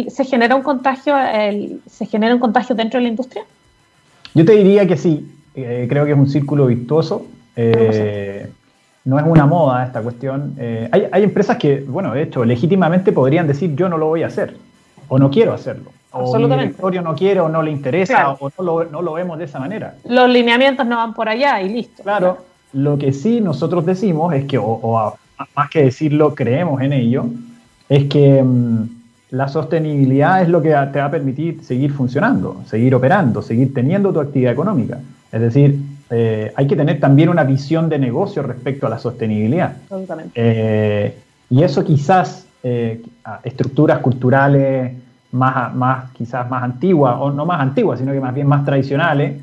¿se 0.08 0.24
genera 0.24 0.56
un 0.56 0.62
contagio, 0.62 1.14
se 1.86 2.06
genera 2.06 2.34
un 2.34 2.40
contagio 2.40 2.74
dentro 2.74 2.98
de 2.98 3.04
la 3.04 3.08
industria? 3.10 3.44
Yo 4.34 4.44
te 4.44 4.52
diría 4.52 4.86
que 4.86 4.96
sí, 4.96 5.26
eh, 5.54 5.86
creo 5.88 6.04
que 6.04 6.12
es 6.12 6.18
un 6.18 6.28
círculo 6.28 6.66
virtuoso. 6.66 7.26
Eh, 7.56 8.50
no 9.06 9.18
es 9.18 9.24
una 9.24 9.46
moda 9.46 9.86
esta 9.86 10.02
cuestión. 10.02 10.54
hay, 10.58 11.22
empresas 11.22 11.56
que, 11.56 11.80
bueno, 11.80 12.12
de 12.12 12.22
hecho, 12.22 12.44
legítimamente 12.44 13.12
podrían 13.12 13.46
decir 13.46 13.74
yo 13.74 13.88
no 13.88 13.96
lo 13.96 14.06
voy 14.06 14.22
a 14.22 14.26
hacer 14.26 14.56
o 15.08 15.18
no 15.18 15.30
quiero 15.30 15.54
hacerlo. 15.54 15.90
O 16.12 16.38
mi 16.38 16.48
directorio 16.48 17.02
no 17.02 17.14
quiere 17.14 17.40
o 17.40 17.48
no 17.48 17.62
le 17.62 17.70
interesa 17.70 18.32
o 18.32 18.50
no 18.90 19.02
lo, 19.02 19.12
vemos 19.14 19.38
de 19.38 19.44
esa 19.44 19.58
manera. 19.60 19.94
Los 20.04 20.28
lineamientos 20.28 20.86
no 20.86 20.96
van 20.96 21.14
por 21.14 21.28
allá 21.28 21.60
y 21.62 21.68
listo. 21.68 22.02
Claro, 22.02 22.38
lo 22.72 22.98
que 22.98 23.12
sí 23.12 23.40
nosotros 23.40 23.86
decimos 23.86 24.34
es 24.34 24.44
que, 24.44 24.58
o 24.58 25.16
más 25.54 25.70
que 25.70 25.84
decirlo, 25.84 26.34
creemos 26.34 26.80
en 26.82 26.92
ello, 26.92 27.26
es 27.88 28.04
que 28.04 28.42
mm, 28.42 28.88
la 29.30 29.48
sostenibilidad 29.48 30.42
es 30.42 30.48
lo 30.48 30.62
que 30.62 30.68
te 30.68 30.98
va 30.98 31.04
a 31.04 31.10
permitir 31.10 31.62
seguir 31.62 31.92
funcionando, 31.92 32.62
seguir 32.66 32.94
operando, 32.94 33.42
seguir 33.42 33.74
teniendo 33.74 34.12
tu 34.12 34.20
actividad 34.20 34.52
económica. 34.52 34.98
Es 35.32 35.40
decir, 35.40 35.78
eh, 36.10 36.52
hay 36.54 36.66
que 36.66 36.76
tener 36.76 37.00
también 37.00 37.28
una 37.28 37.44
visión 37.44 37.88
de 37.88 37.98
negocio 37.98 38.42
respecto 38.42 38.86
a 38.86 38.90
la 38.90 38.98
sostenibilidad. 38.98 39.76
Eh, 40.34 41.16
y 41.50 41.62
eso 41.62 41.84
quizás 41.84 42.46
eh, 42.62 43.02
estructuras 43.44 43.98
culturales 43.98 44.92
más, 45.32 45.74
más, 45.74 46.10
quizás 46.12 46.48
más 46.48 46.62
antiguas, 46.62 47.16
o 47.18 47.30
no 47.30 47.46
más 47.46 47.60
antiguas, 47.60 47.98
sino 47.98 48.12
que 48.12 48.20
más 48.20 48.34
bien 48.34 48.46
más 48.46 48.64
tradicionales, 48.64 49.40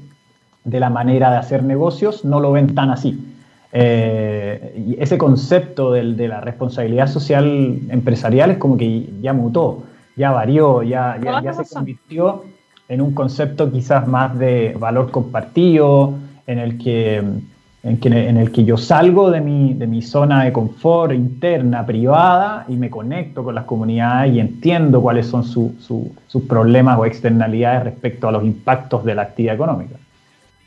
de 0.64 0.80
la 0.80 0.90
manera 0.90 1.32
de 1.32 1.38
hacer 1.38 1.64
negocios, 1.64 2.24
no 2.24 2.40
lo 2.40 2.52
ven 2.52 2.74
tan 2.74 2.90
así. 2.90 3.34
Eh, 3.76 4.86
y 4.88 5.02
ese 5.02 5.18
concepto 5.18 5.92
de 5.92 6.28
la 6.28 6.40
responsabilidad 6.42 7.08
social 7.08 7.80
empresarial 7.90 8.52
es 8.52 8.58
como 8.58 8.78
que 8.78 9.10
ya 9.22 9.34
mutó, 9.34 9.84
ya 10.16 10.32
varió, 10.32 10.84
ya, 10.84 11.20
ya, 11.44 11.54
se 11.54 11.74
convirtió 11.74 12.44
en 12.88 13.02
un 13.02 13.14
concepto 13.14 13.72
quizás 13.72 14.08
más 14.08 14.38
de 14.38 14.76
valor 14.80 15.10
compartido, 15.10 16.14
en 16.48 16.60
el 16.60 16.78
que, 16.78 17.18
en, 17.18 18.38
el 18.38 18.52
que 18.52 18.64
yo 18.64 18.78
salgo 18.78 19.32
de 19.32 19.42
mi, 19.42 19.74
de 19.74 19.88
mi 19.88 20.02
zona 20.02 20.44
de 20.44 20.54
confort 20.54 21.14
interna, 21.14 21.86
privada, 21.86 22.66
y 22.68 22.76
me 22.76 22.90
conecto 22.90 23.44
con 23.44 23.56
las 23.56 23.66
comunidades 23.66 24.34
y 24.34 24.40
entiendo 24.40 25.02
cuáles 25.02 25.28
son 25.28 25.44
sus 25.44 26.44
problemas 26.48 26.98
o 27.00 27.06
externalidades 27.06 27.84
respecto 27.84 28.28
a 28.28 28.32
los 28.32 28.44
impactos 28.44 29.04
de 29.06 29.16
la 29.16 29.24
actividad 29.24 29.56
económica. 29.56 29.96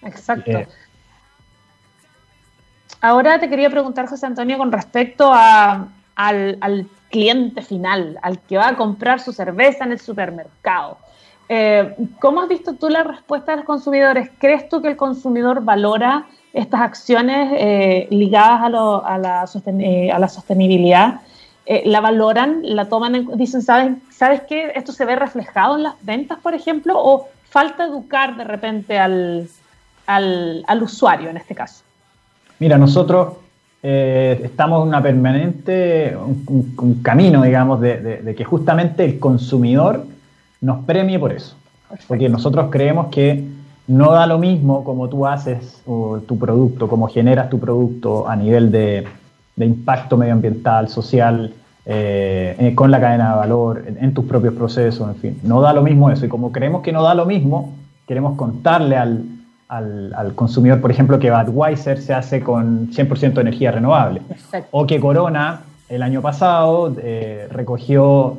Exacto. 0.03 0.51
Eh, 0.51 0.67
Ahora 3.01 3.39
te 3.39 3.49
quería 3.49 3.71
preguntar, 3.71 4.09
José 4.09 4.27
Antonio, 4.27 4.59
con 4.59 4.73
respecto 4.73 5.31
al, 5.33 6.89
cliente 7.11 7.62
final, 7.62 8.19
al 8.21 8.41
que 8.41 8.57
va 8.57 8.69
a 8.69 8.77
comprar 8.77 9.21
su 9.21 9.33
cerveza 9.33 9.85
en 9.85 9.93
el 9.93 10.01
supermercado. 10.01 10.99
Eh, 11.49 11.95
¿Cómo 12.21 12.41
has 12.41 12.49
visto 12.49 12.75
tú 12.75 12.89
la 12.89 13.03
respuesta 13.03 13.53
de 13.53 13.59
los 13.59 13.67
consumidores? 13.67 14.31
¿Crees 14.39 14.69
tú 14.69 14.83
que 14.83 14.89
el 14.89 14.97
consumidor 14.97 15.65
valora 15.65 16.27
estas 16.53 16.81
acciones 16.81 17.53
eh, 17.57 18.09
ligadas 18.11 18.63
a, 18.63 18.69
la, 18.71 19.45
eh, 19.81 20.11
a, 20.11 20.19
la, 20.19 20.29
sostenibilidad? 20.29 21.21
¿La 21.85 22.01
valoran? 22.01 22.61
¿La 22.63 22.89
toman? 22.89 23.29
dicen, 23.37 23.63
¿sabes, 23.63 23.97
¿sabes 24.11 24.43
qué? 24.49 24.73
¿Esto 24.75 24.93
se 24.93 25.05
ve 25.05 25.17
reflejado 25.17 25.77
en 25.77 25.83
las 25.85 25.95
ventas, 26.03 26.39
por 26.39 26.55
ejemplo? 26.55 26.95
¿O 26.97 27.29
falta 27.51 27.85
educar 27.85 28.37
de 28.37 28.45
repente 28.45 28.99
al, 28.99 29.49
al 30.07 30.83
usuario 30.83 31.31
en 31.31 31.37
este 31.37 31.55
caso? 31.55 31.83
Mira, 32.59 32.79
nosotros 32.79 33.35
eh, 33.89 34.41
estamos 34.43 34.83
en 34.83 34.89
una 34.89 35.03
permanente, 35.03 36.17
un, 36.17 37.01
camino, 37.03 37.43
digamos, 37.43 37.81
de, 37.81 38.35
que 38.37 38.45
justamente 38.45 39.05
el 39.05 39.19
consumidor 39.19 40.05
nos 40.61 40.85
premie 40.85 41.19
por 41.19 41.33
eso. 41.33 41.57
Porque 42.09 42.29
nosotros 42.29 42.69
creemos 42.71 43.07
que 43.07 43.45
no 43.88 44.12
da 44.12 44.27
lo 44.27 44.38
mismo 44.38 44.83
como 44.83 45.09
tú 45.09 45.27
haces 45.27 45.83
tu 45.85 46.38
producto, 46.38 46.88
como 46.88 47.09
generas 47.09 47.49
tu 47.49 47.61
producto 47.61 48.29
a 48.29 48.35
nivel 48.35 48.73
de, 48.73 49.07
impacto 49.59 50.16
medioambiental, 50.16 50.88
social, 50.88 51.53
eh, 51.85 52.57
eh, 52.59 52.75
con 52.75 52.90
la 52.90 53.01
cadena 53.01 53.31
de 53.31 53.37
valor, 53.37 53.85
en, 53.87 54.12
tus 54.12 54.25
propios 54.25 54.55
procesos, 54.55 55.09
en 55.09 55.16
fin. 55.16 55.40
No 55.45 55.61
da 55.61 55.73
lo 55.73 55.83
mismo 55.83 56.11
eso. 56.11 56.27
Y 56.27 56.29
como 56.29 56.51
creemos 56.51 56.83
que 56.83 56.92
no 56.92 57.03
da 57.03 57.14
lo 57.14 57.27
mismo, 57.27 57.75
queremos 58.09 58.37
contarle 58.37 58.97
al, 58.97 59.25
al, 59.69 60.35
consumidor, 60.35 60.81
por 60.81 60.90
ejemplo, 60.90 61.19
que 61.19 61.31
Budweiser 61.31 62.01
se 62.01 62.12
hace 62.12 62.40
con 62.40 62.90
100% 62.90 63.35
de 63.35 63.40
energía 63.40 63.71
renovable. 63.71 64.21
O 64.73 64.87
que 64.87 64.99
Corona 64.99 65.61
el 65.88 66.03
año 66.03 66.21
pasado 66.21 66.92
eh, 67.01 67.47
recogió 67.53 68.38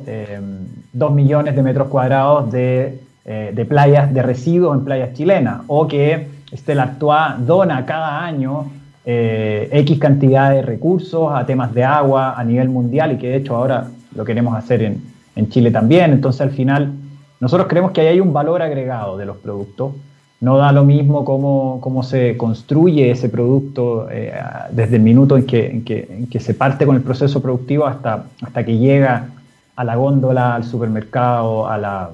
2 0.92 1.10
eh, 1.10 1.14
millones 1.14 1.56
de 1.56 1.62
metros 1.62 1.88
cuadrados 1.88 2.50
de, 2.50 3.00
eh, 3.24 3.52
de, 3.54 3.64
playas, 3.64 4.12
de 4.12 4.22
residuos 4.22 4.76
en 4.76 4.84
playas 4.84 5.14
chilenas. 5.14 5.62
O 5.66 5.86
que 5.86 6.28
Stella 6.52 6.82
Artois 6.82 7.46
dona 7.46 7.84
cada 7.84 8.24
año 8.24 8.70
X 9.10 9.98
cantidad 9.98 10.50
de 10.50 10.60
recursos 10.60 11.32
a 11.32 11.46
temas 11.46 11.72
de 11.72 11.82
agua 11.82 12.38
a 12.38 12.44
nivel 12.44 12.68
mundial 12.68 13.12
y 13.12 13.16
que 13.16 13.28
de 13.28 13.36
hecho 13.36 13.56
ahora 13.56 13.86
lo 14.14 14.22
queremos 14.22 14.54
hacer 14.54 14.82
en, 14.82 15.02
en 15.34 15.48
Chile 15.48 15.70
también. 15.70 16.12
Entonces 16.12 16.42
al 16.42 16.50
final 16.50 16.92
nosotros 17.40 17.68
creemos 17.68 17.92
que 17.92 18.02
ahí 18.02 18.08
hay 18.08 18.20
un 18.20 18.34
valor 18.34 18.60
agregado 18.60 19.16
de 19.16 19.24
los 19.24 19.38
productos 19.38 19.92
no 20.40 20.56
da 20.56 20.70
lo 20.72 20.84
mismo 20.84 21.24
cómo, 21.24 21.78
cómo 21.80 22.02
se 22.02 22.36
construye 22.36 23.10
ese 23.10 23.28
producto 23.28 24.08
eh, 24.10 24.32
desde 24.70 24.96
el 24.96 25.02
minuto 25.02 25.36
en 25.36 25.46
que, 25.46 25.66
en, 25.66 26.26
que, 26.28 26.40
se 26.40 26.54
parte 26.54 26.86
con 26.86 26.94
el 26.94 27.02
proceso 27.02 27.42
productivo 27.42 27.86
hasta, 27.86 28.26
hasta 28.40 28.64
que 28.64 28.78
llega 28.78 29.30
a 29.78 29.84
la 29.84 29.94
góndola, 29.94 30.56
al 30.56 30.64
supermercado, 30.64 31.68
a 31.68 31.78
la, 31.78 32.10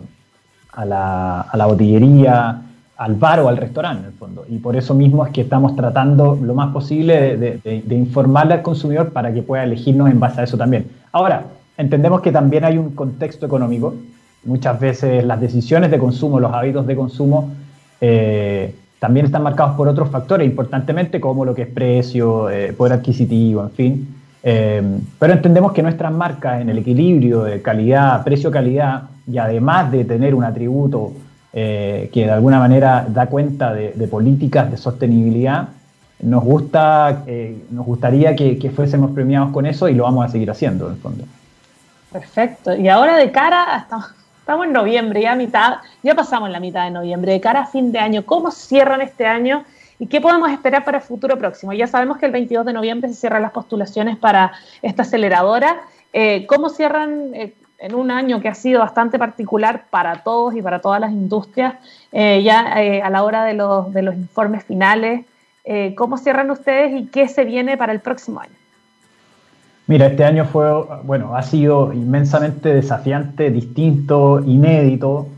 a 0.73 0.85
la, 0.85 1.41
a 1.41 1.57
la 1.57 1.65
botillería, 1.65 2.61
al 2.99 3.15
bar 3.15 3.41
o 3.41 3.49
al 3.49 3.57
restaurante, 3.57 4.03
en 4.03 4.07
el 4.09 4.13
fondo. 4.13 4.45
Y 4.51 4.59
por 4.59 4.77
eso 4.77 4.93
mismo 4.93 5.25
es 5.25 5.33
que 5.33 5.41
estamos 5.41 5.75
tratando 5.75 6.39
lo 6.43 6.55
más 6.55 6.75
posible 6.75 7.39
de, 7.39 7.83
informarle 7.97 8.53
al 8.53 8.61
consumidor 8.61 9.15
para 9.15 9.33
que 9.33 9.41
pueda 9.41 9.65
elegirnos 9.65 10.11
en 10.11 10.21
base 10.21 10.43
a 10.43 10.45
eso 10.45 10.59
también. 10.59 10.91
Ahora, 11.11 11.45
entendemos 11.79 12.21
que 12.21 12.33
también 12.33 12.67
hay 12.67 12.77
un 12.77 12.91
contexto 12.91 13.47
económico. 13.47 13.95
Muchas 14.45 14.79
veces 14.79 15.25
las 15.25 15.41
decisiones 15.41 15.91
de 15.91 15.99
consumo, 15.99 16.39
los 16.39 16.53
hábitos 16.53 16.87
de 16.87 16.95
consumo, 16.95 17.51
eh, 17.99 18.75
también 18.99 19.25
están 19.25 19.43
marcados 19.43 19.75
por 19.75 19.89
otros 19.89 20.11
factores, 20.11 20.47
importantemente 20.47 21.19
como 21.19 21.47
lo 21.47 21.55
que 21.55 21.63
es 21.63 21.69
precio, 21.69 22.51
eh, 22.51 22.75
poder 22.75 22.93
adquisitivo, 22.93 23.63
en 23.63 23.71
fin. 23.71 24.24
Eh, 24.47 24.83
pero 25.19 25.33
entendemos 25.33 25.73
que 25.73 25.83
nuestras 25.83 26.13
marcas 26.13 26.61
en 26.61 26.69
el 26.69 26.77
equilibrio 26.77 27.45
de 27.45 27.63
calidad, 27.63 28.23
precio-calidad, 28.23 29.05
y 29.27 29.39
además 29.39 29.91
de 29.91 30.05
tener 30.05 30.35
un 30.35 30.45
atributo 30.45 31.13
eh, 31.55 32.11
que 32.13 32.27
de 32.27 32.31
alguna 32.31 32.59
manera 32.59 33.07
da 33.09 33.27
cuenta 33.27 33.73
de, 33.73 34.07
políticas 34.07 34.71
de 34.71 34.77
sostenibilidad, 34.77 35.69
nos, 36.21 36.45
gusta, 36.45 37.23
eh, 37.27 37.65
nos 37.71 37.87
gustaría 37.87 38.37
que, 38.37 38.71
fuésemos 38.75 39.13
premiados 39.13 39.51
con 39.51 39.65
eso 39.65 39.89
y 39.89 39.95
lo 39.95 40.05
vamos 40.05 40.27
a 40.27 40.29
seguir 40.29 40.51
haciendo, 40.51 40.89
en 40.89 40.93
el 40.93 40.99
fondo. 40.99 41.25
Perfecto. 42.13 42.77
Y 42.77 42.89
ahora 42.89 43.17
de 43.17 43.31
cara, 43.31 43.79
estamos, 43.79 44.11
estamos 44.41 44.67
en 44.67 44.75
noviembre, 44.75 45.23
ya 45.23 45.35
mitad, 45.35 45.77
ya 46.03 46.15
pasamos 46.15 46.51
la 46.51 46.61
mitad 46.61 46.85
de 46.85 46.91
noviembre, 46.91 47.33
de 47.33 47.41
cara 47.41 47.63
a 47.63 47.67
fin 47.67 47.93
de 47.93 47.99
año, 47.99 48.27
¿cómo 48.27 48.51
cierran 48.51 49.01
este 49.01 49.27
año? 49.27 49.65
¿Y 49.99 50.07
qué 50.07 50.21
podemos 50.21 50.51
esperar 50.51 50.85
para 50.85 50.99
el 50.99 51.05
futuro 51.05 51.39
próximo? 51.39 51.73
Ya 51.73 51.87
sabemos 51.87 52.19
que 52.19 52.27
el 52.27 52.33
22 52.33 52.67
de 52.67 52.73
noviembre 52.73 53.09
se 53.09 53.15
cierran 53.15 53.43
las 53.43 53.53
postulaciones 53.53 54.17
para 54.17 54.53
esta 54.83 55.03
aceleradora. 55.03 55.83
Eh, 56.13 56.47
¿Cómo 56.47 56.69
cierran 56.69 57.33
en 57.79 57.95
un 57.95 58.11
año 58.11 58.41
que 58.41 58.49
ha 58.49 58.55
sido 58.55 58.81
bastante 58.81 59.19
particular 59.19 59.85
para 59.91 60.23
todos 60.23 60.55
y 60.55 60.63
para 60.63 60.81
todas 60.81 61.01
las 61.01 61.13
industrias, 61.13 61.75
eh, 62.13 62.43
ya 62.43 62.83
eh, 62.83 63.03
a 63.03 63.11
la 63.11 63.23
hora 63.25 63.45
de 63.45 63.55
los, 63.55 63.93
de 63.93 64.03
los 64.03 64.15
informes 64.15 64.65
finales, 64.65 65.27
eh, 65.65 65.95
¿cómo 65.95 66.17
cierran 66.17 66.51
ustedes 66.51 66.99
y 66.99 67.07
qué 67.07 67.29
se 67.29 67.45
viene 67.45 67.77
para 67.77 67.93
el 67.93 68.01
próximo 68.01 68.41
año? 68.41 68.53
Mira, 69.87 70.07
este 70.07 70.25
año 70.25 70.47
fue, 70.47 70.65
bueno, 71.03 71.37
ha 71.37 71.43
sido 71.43 71.93
inmensamente 71.93 72.73
desafiante, 72.73 73.51
distinto, 73.51 74.41
inédito. 74.41 75.29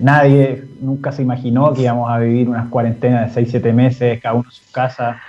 nadie 0.00 0.64
nunca 0.80 1.12
se 1.12 1.22
imaginó 1.22 1.72
que 1.72 1.82
íbamos 1.82 2.10
a 2.10 2.18
vivir 2.18 2.48
unas 2.48 2.68
cuarentenas 2.68 3.34
de 3.34 3.46
6-7 3.46 3.72
meses, 3.72 4.20
cada 4.20 4.34
uno 4.34 4.44
en 4.48 4.52
su 4.52 4.72
casa, 4.72 5.20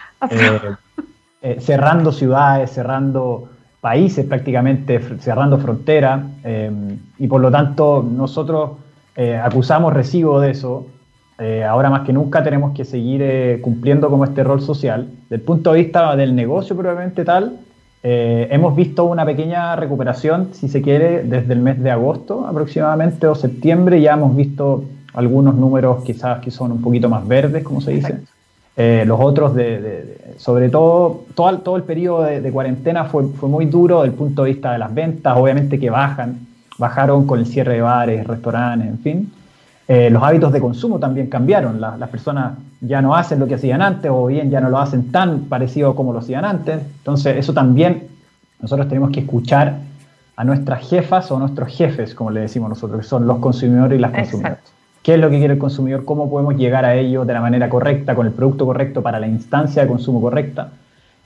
cerrando 1.59 2.12
ciudades, 2.12 2.71
cerrando 2.71 3.49
países 3.81 4.25
prácticamente 4.25 4.99
cerrando 5.19 5.57
fronteras 5.57 6.21
eh, 6.43 6.71
y 7.17 7.27
por 7.27 7.41
lo 7.41 7.49
tanto 7.49 8.05
nosotros 8.09 8.71
eh, 9.15 9.38
acusamos 9.38 9.93
recibo 9.93 10.39
de 10.39 10.51
eso. 10.51 10.88
Eh, 11.38 11.63
ahora 11.63 11.89
más 11.89 12.01
que 12.01 12.12
nunca 12.12 12.43
tenemos 12.43 12.73
que 12.73 12.83
seguir 12.83 13.62
cumpliendo 13.62 14.09
como 14.09 14.25
este 14.25 14.43
rol 14.43 14.62
social. 14.62 15.07
Del 15.29 15.39
punto 15.41 15.71
de 15.71 15.83
vista 15.83 16.15
del 16.17 16.35
negocio 16.35 16.75
probablemente 16.75 17.23
tal, 17.23 17.59
hemos 18.01 18.75
visto 18.75 19.05
una 19.05 19.25
pequeña 19.25 19.75
recuperación, 19.77 20.49
si 20.53 20.67
se 20.67 20.81
quiere, 20.81 21.23
desde 21.23 21.53
el 21.53 21.59
mes 21.59 21.81
de 21.81 21.91
agosto 21.91 22.45
aproximadamente 22.45 23.27
o 23.27 23.35
septiembre. 23.35 24.01
Ya 24.01 24.13
hemos 24.13 24.35
visto 24.35 24.83
algunos 25.13 25.56
números 25.56 26.04
quizás 26.04 26.39
que 26.39 26.52
son 26.52 26.72
un 26.72 26.82
poquito 26.82 27.10
más 27.10 27.28
verdes, 27.28 27.63
como 27.63 27.82
se 27.82 27.91
dice. 27.91 28.19
Eh, 28.82 29.04
los 29.06 29.19
otros, 29.19 29.56
de, 29.56 30.36
sobre 30.38 30.69
todo, 30.69 31.26
todo, 31.36 31.58
todo 31.60 31.76
el 31.76 31.84
periodo 31.84 32.24
de, 32.24 32.52
cuarentena 32.52 33.06
fue, 33.06 33.28
fue, 33.28 33.50
muy 33.50 33.65
duro 33.65 34.02
desde 34.02 34.13
el 34.13 34.17
punto 34.17 34.43
de 34.43 34.52
vista 34.52 34.72
de 34.72 34.78
las 34.78 34.93
ventas, 34.93 35.36
obviamente 35.36 35.78
que 35.78 35.89
bajan, 35.89 36.48
bajaron 36.78 37.28
con 37.28 37.39
el 37.39 37.45
cierre 37.45 37.74
de 37.74 37.82
bares, 37.82 38.26
restaurantes, 38.26 38.88
en 38.88 39.00
fin. 39.00 39.34
Eh, 39.86 40.10
los 40.10 40.24
hábitos 40.24 40.54
de 40.54 40.62
consumo 40.62 41.00
también 41.00 41.28
cambiaron, 41.28 41.82
las 41.82 42.10
personas 42.10 42.54
ya 42.80 43.02
no 43.02 43.15
hacen 43.15 43.39
lo 43.39 43.48
que 43.48 43.56
hacían 43.56 43.82
antes 43.82 44.10
o 44.13 44.28
bien 44.28 44.50
ya 44.50 44.62
no 44.62 44.69
lo 44.69 44.78
hacen 44.78 45.12
tan 45.12 45.41
parecido 45.45 45.95
como 45.95 46.13
lo 46.13 46.19
hacían 46.19 46.45
antes. 46.45 46.80
Entonces 47.00 47.38
eso 47.38 47.54
también 47.54 48.08
nosotros 48.62 48.88
tenemos 48.88 49.10
que 49.10 49.22
escuchar 49.22 49.80
a 50.36 50.43
nuestras 50.43 50.88
jefas 50.88 51.32
o 51.32 51.39
nuestros 51.39 51.76
jefes, 51.76 52.15
como 52.15 52.32
le 52.32 52.41
decimos 52.41 52.69
nosotros, 52.69 53.02
que 53.02 53.08
son 53.08 53.28
los 53.28 53.39
consumidores 53.39 53.98
y 53.98 54.02
las 54.02 54.12
consumidoras 54.12 54.78
qué 55.03 55.13
es 55.13 55.19
lo 55.19 55.29
que 55.29 55.38
quiere 55.38 55.53
el 55.53 55.59
consumidor, 55.59 56.05
cómo 56.05 56.29
podemos 56.29 56.55
llegar 56.55 56.85
a 56.85 56.95
ello 56.95 57.25
de 57.25 57.33
la 57.33 57.41
manera 57.41 57.69
correcta, 57.69 58.15
con 58.15 58.27
el 58.27 58.33
producto 58.33 58.65
correcto 58.65 59.01
para 59.01 59.19
la 59.19 59.27
instancia 59.27 59.83
de 59.83 59.88
consumo 59.88 60.21
correcta. 60.21 60.71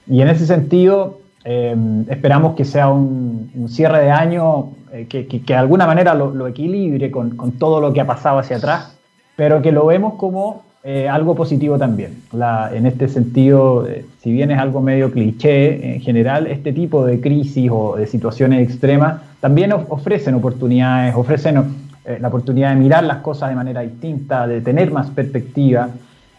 Y 0.06 0.20
en 0.20 0.28
ese 0.28 0.46
sentido, 0.46 1.20
eh, 1.44 1.76
esperamos 2.08 2.54
que 2.54 2.64
sea 2.64 2.88
un, 2.88 3.50
cierre 3.68 4.04
de 4.04 4.10
año 4.10 4.70
eh, 4.92 5.06
que, 5.06 5.26
de 5.46 5.54
alguna 5.54 5.86
manera 5.86 6.14
lo, 6.14 6.46
equilibre 6.46 7.10
con, 7.10 7.52
todo 7.58 7.80
lo 7.80 7.92
que 7.92 8.00
ha 8.00 8.06
pasado 8.06 8.38
hacia 8.38 8.56
atrás, 8.56 8.96
pero 9.36 9.60
que 9.60 9.72
lo 9.72 9.86
vemos 9.86 10.14
como 10.14 10.62
eh, 10.84 11.08
algo 11.08 11.34
positivo 11.34 11.78
también. 11.78 12.22
en 12.72 12.86
este 12.86 13.08
sentido, 13.08 13.86
si 14.20 14.32
bien 14.32 14.50
es 14.50 14.58
algo 14.58 14.80
medio 14.80 15.10
cliché, 15.10 15.94
en 15.94 16.00
general, 16.00 16.46
este 16.46 16.72
tipo 16.72 17.04
de 17.04 17.20
crisis 17.20 17.70
o 17.72 17.96
de 17.96 18.06
situaciones 18.06 18.68
extremas 18.68 19.20
también 19.40 19.72
ofrecen 19.72 20.34
oportunidades, 20.34 21.14
ofrecen 21.14 21.62
eh, 22.06 22.18
la 22.20 22.28
oportunidad 22.28 22.68
de 22.70 22.76
mirar 22.76 23.02
las 23.04 23.18
cosas 23.18 23.48
de 23.48 23.54
manera 23.54 23.80
distinta, 23.80 24.46
de 24.46 24.60
tener 24.60 24.90
más 24.90 25.08
perspectiva. 25.08 25.88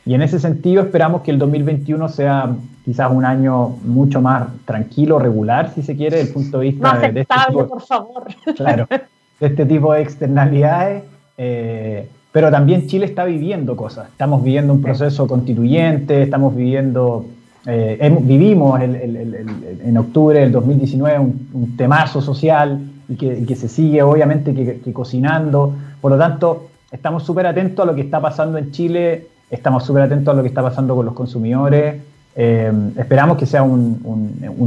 Y 0.05 0.13
en 0.13 0.21
ese 0.21 0.39
sentido 0.39 0.83
esperamos 0.83 1.23
que 1.23 1.31
el 1.31 1.39
2021 1.39 2.07
sea 2.09 2.55
quizás 2.83 3.11
un 3.11 3.25
año 3.25 3.69
mucho 3.83 4.21
más 4.21 4.47
tranquilo, 4.65 5.17
regular, 5.17 5.71
si 5.73 5.81
se 5.81 5.95
quiere, 5.95 6.17
desde 6.17 6.29
el 6.29 6.33
punto 6.35 6.59
de 6.59 6.65
vista 6.65 6.99
de, 6.99 7.21
este 7.21 7.35
tipo, 7.47 7.67
por 7.67 7.81
favor. 7.81 8.25
Claro, 8.55 8.85
de 8.89 9.47
este 9.47 9.65
tipo 9.65 9.91
de 9.93 10.01
externalidades. 10.03 11.03
Eh, 11.35 12.07
pero 12.31 12.51
también 12.51 12.85
Chile 12.85 13.07
está 13.07 13.25
viviendo 13.25 13.75
cosas. 13.75 14.09
Estamos 14.09 14.43
viviendo 14.43 14.71
un 14.71 14.83
proceso 14.83 15.25
constituyente, 15.25 16.21
estamos 16.21 16.55
viviendo, 16.55 17.25
eh, 17.65 18.15
vivimos 18.21 18.79
en 18.81 19.97
octubre 19.97 20.41
del 20.41 20.51
2019 20.51 21.17
un, 21.17 21.49
un 21.53 21.75
temazo 21.75 22.21
social 22.21 22.79
y 23.07 23.15
que, 23.15 23.55
se 23.55 23.67
sigue 23.67 24.01
obviamente 24.01 24.53
que, 24.53 24.93
cocinando. 24.93 25.73
Por 26.01 26.11
lo 26.11 26.17
tanto, 26.17 26.67
estamos 26.91 27.23
súper 27.23 27.47
atentos 27.47 27.83
a 27.83 27.87
lo 27.87 27.95
que 27.95 28.01
está 28.01 28.19
pasando 28.19 28.57
en 28.57 28.71
Chile, 28.71 29.27
estamos 29.49 29.83
súper 29.83 30.03
atentos 30.03 30.33
a 30.33 30.37
lo 30.37 30.41
que 30.41 30.49
está 30.49 30.61
pasando 30.61 30.95
con 30.95 31.05
los 31.05 31.13
consumidores. 31.13 32.01
Eh, 32.37 32.71
esperamos 32.97 33.37
que 33.37 33.45
sea 33.45 33.63
un, 33.63 33.99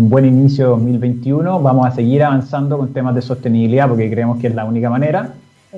buen 0.09 0.25
inicio 0.25 0.65
de 0.65 0.71
2021. 0.71 1.61
Vamos 1.61 1.87
a 1.87 1.91
seguir 1.91 2.23
avanzando 2.23 2.79
con 2.79 2.93
temas 2.93 3.15
de 3.15 3.23
sostenibilidad 3.23 3.89
porque 3.89 4.11
creemos 4.11 4.39
que 4.39 4.47
es 4.47 4.55
la 4.55 4.65
única 4.65 4.89
manera. 4.89 5.35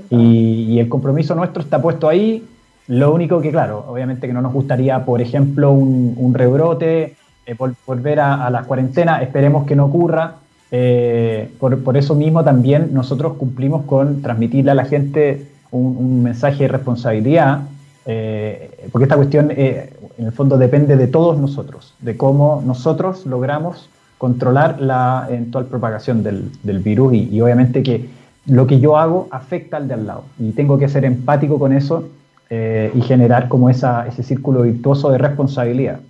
Y, 0.09 0.79
el 0.79 0.89
compromiso 0.89 1.35
nuestro 1.35 1.63
está 1.63 1.81
puesto 1.83 2.09
ahí. 2.09 2.47
Lo 2.87 3.15
único 3.15 3.41
que, 3.41 3.51
claro, 3.51 3.85
obviamente 3.89 4.27
que 4.27 4.33
no 4.33 4.43
nos 4.43 4.53
gustaría, 4.53 5.05
por 5.05 5.21
ejemplo, 5.21 5.73
un, 5.73 6.33
rebrote, 6.35 7.17
eh, 7.47 7.57
volver 7.87 8.21
a, 8.21 8.47
a 8.47 8.51
las 8.51 8.67
cuarentenas. 8.67 9.23
Esperemos 9.23 9.67
que 9.67 9.77
no 9.77 9.87
ocurra. 9.87 10.37
Eh, 10.73 11.51
por, 11.59 11.97
eso 11.97 12.15
mismo 12.15 12.45
también 12.45 12.91
nosotros 12.93 13.35
cumplimos 13.35 13.85
con 13.87 14.23
transmitirle 14.23 14.71
a 14.71 14.75
la 14.75 14.85
gente 14.85 15.49
un, 15.73 16.23
mensaje 16.23 16.65
de 16.65 16.69
responsabilidad, 16.69 17.63
eh, 18.07 18.89
porque 18.93 19.05
esta 19.05 19.17
cuestión 19.17 19.51
eh, 19.51 19.93
en 20.19 20.27
el 20.27 20.33
fondo 20.33 20.59
depende 20.59 20.97
de 20.97 21.07
todos 21.07 21.39
nosotros, 21.39 21.95
de 22.01 22.17
cómo 22.17 22.63
nosotros 22.65 23.27
logramos 23.27 23.89
controlar 24.19 24.81
la 24.81 25.27
eventual 25.29 25.67
propagación 25.67 26.23
del, 26.23 26.51
virus 26.81 27.15
y, 27.15 27.41
obviamente 27.41 27.83
que 27.83 28.09
lo 28.47 28.67
que 28.67 28.79
yo 28.79 28.97
hago 28.97 29.29
afecta 29.31 29.77
al 29.77 29.89
de 29.89 29.95
al 29.95 30.07
lado 30.07 30.25
y 30.39 30.53
tengo 30.53 30.79
que 30.79 30.89
ser 30.89 31.05
empático 31.05 31.59
con 31.59 31.73
eso 31.73 32.09
y 32.51 33.01
generar 33.03 33.49
como 33.49 33.71
esa, 33.71 34.09
ese 34.09 34.25
círculo 34.25 34.63
virtuoso 34.63 35.11
de 35.11 35.19
responsabilidad. 35.19 36.01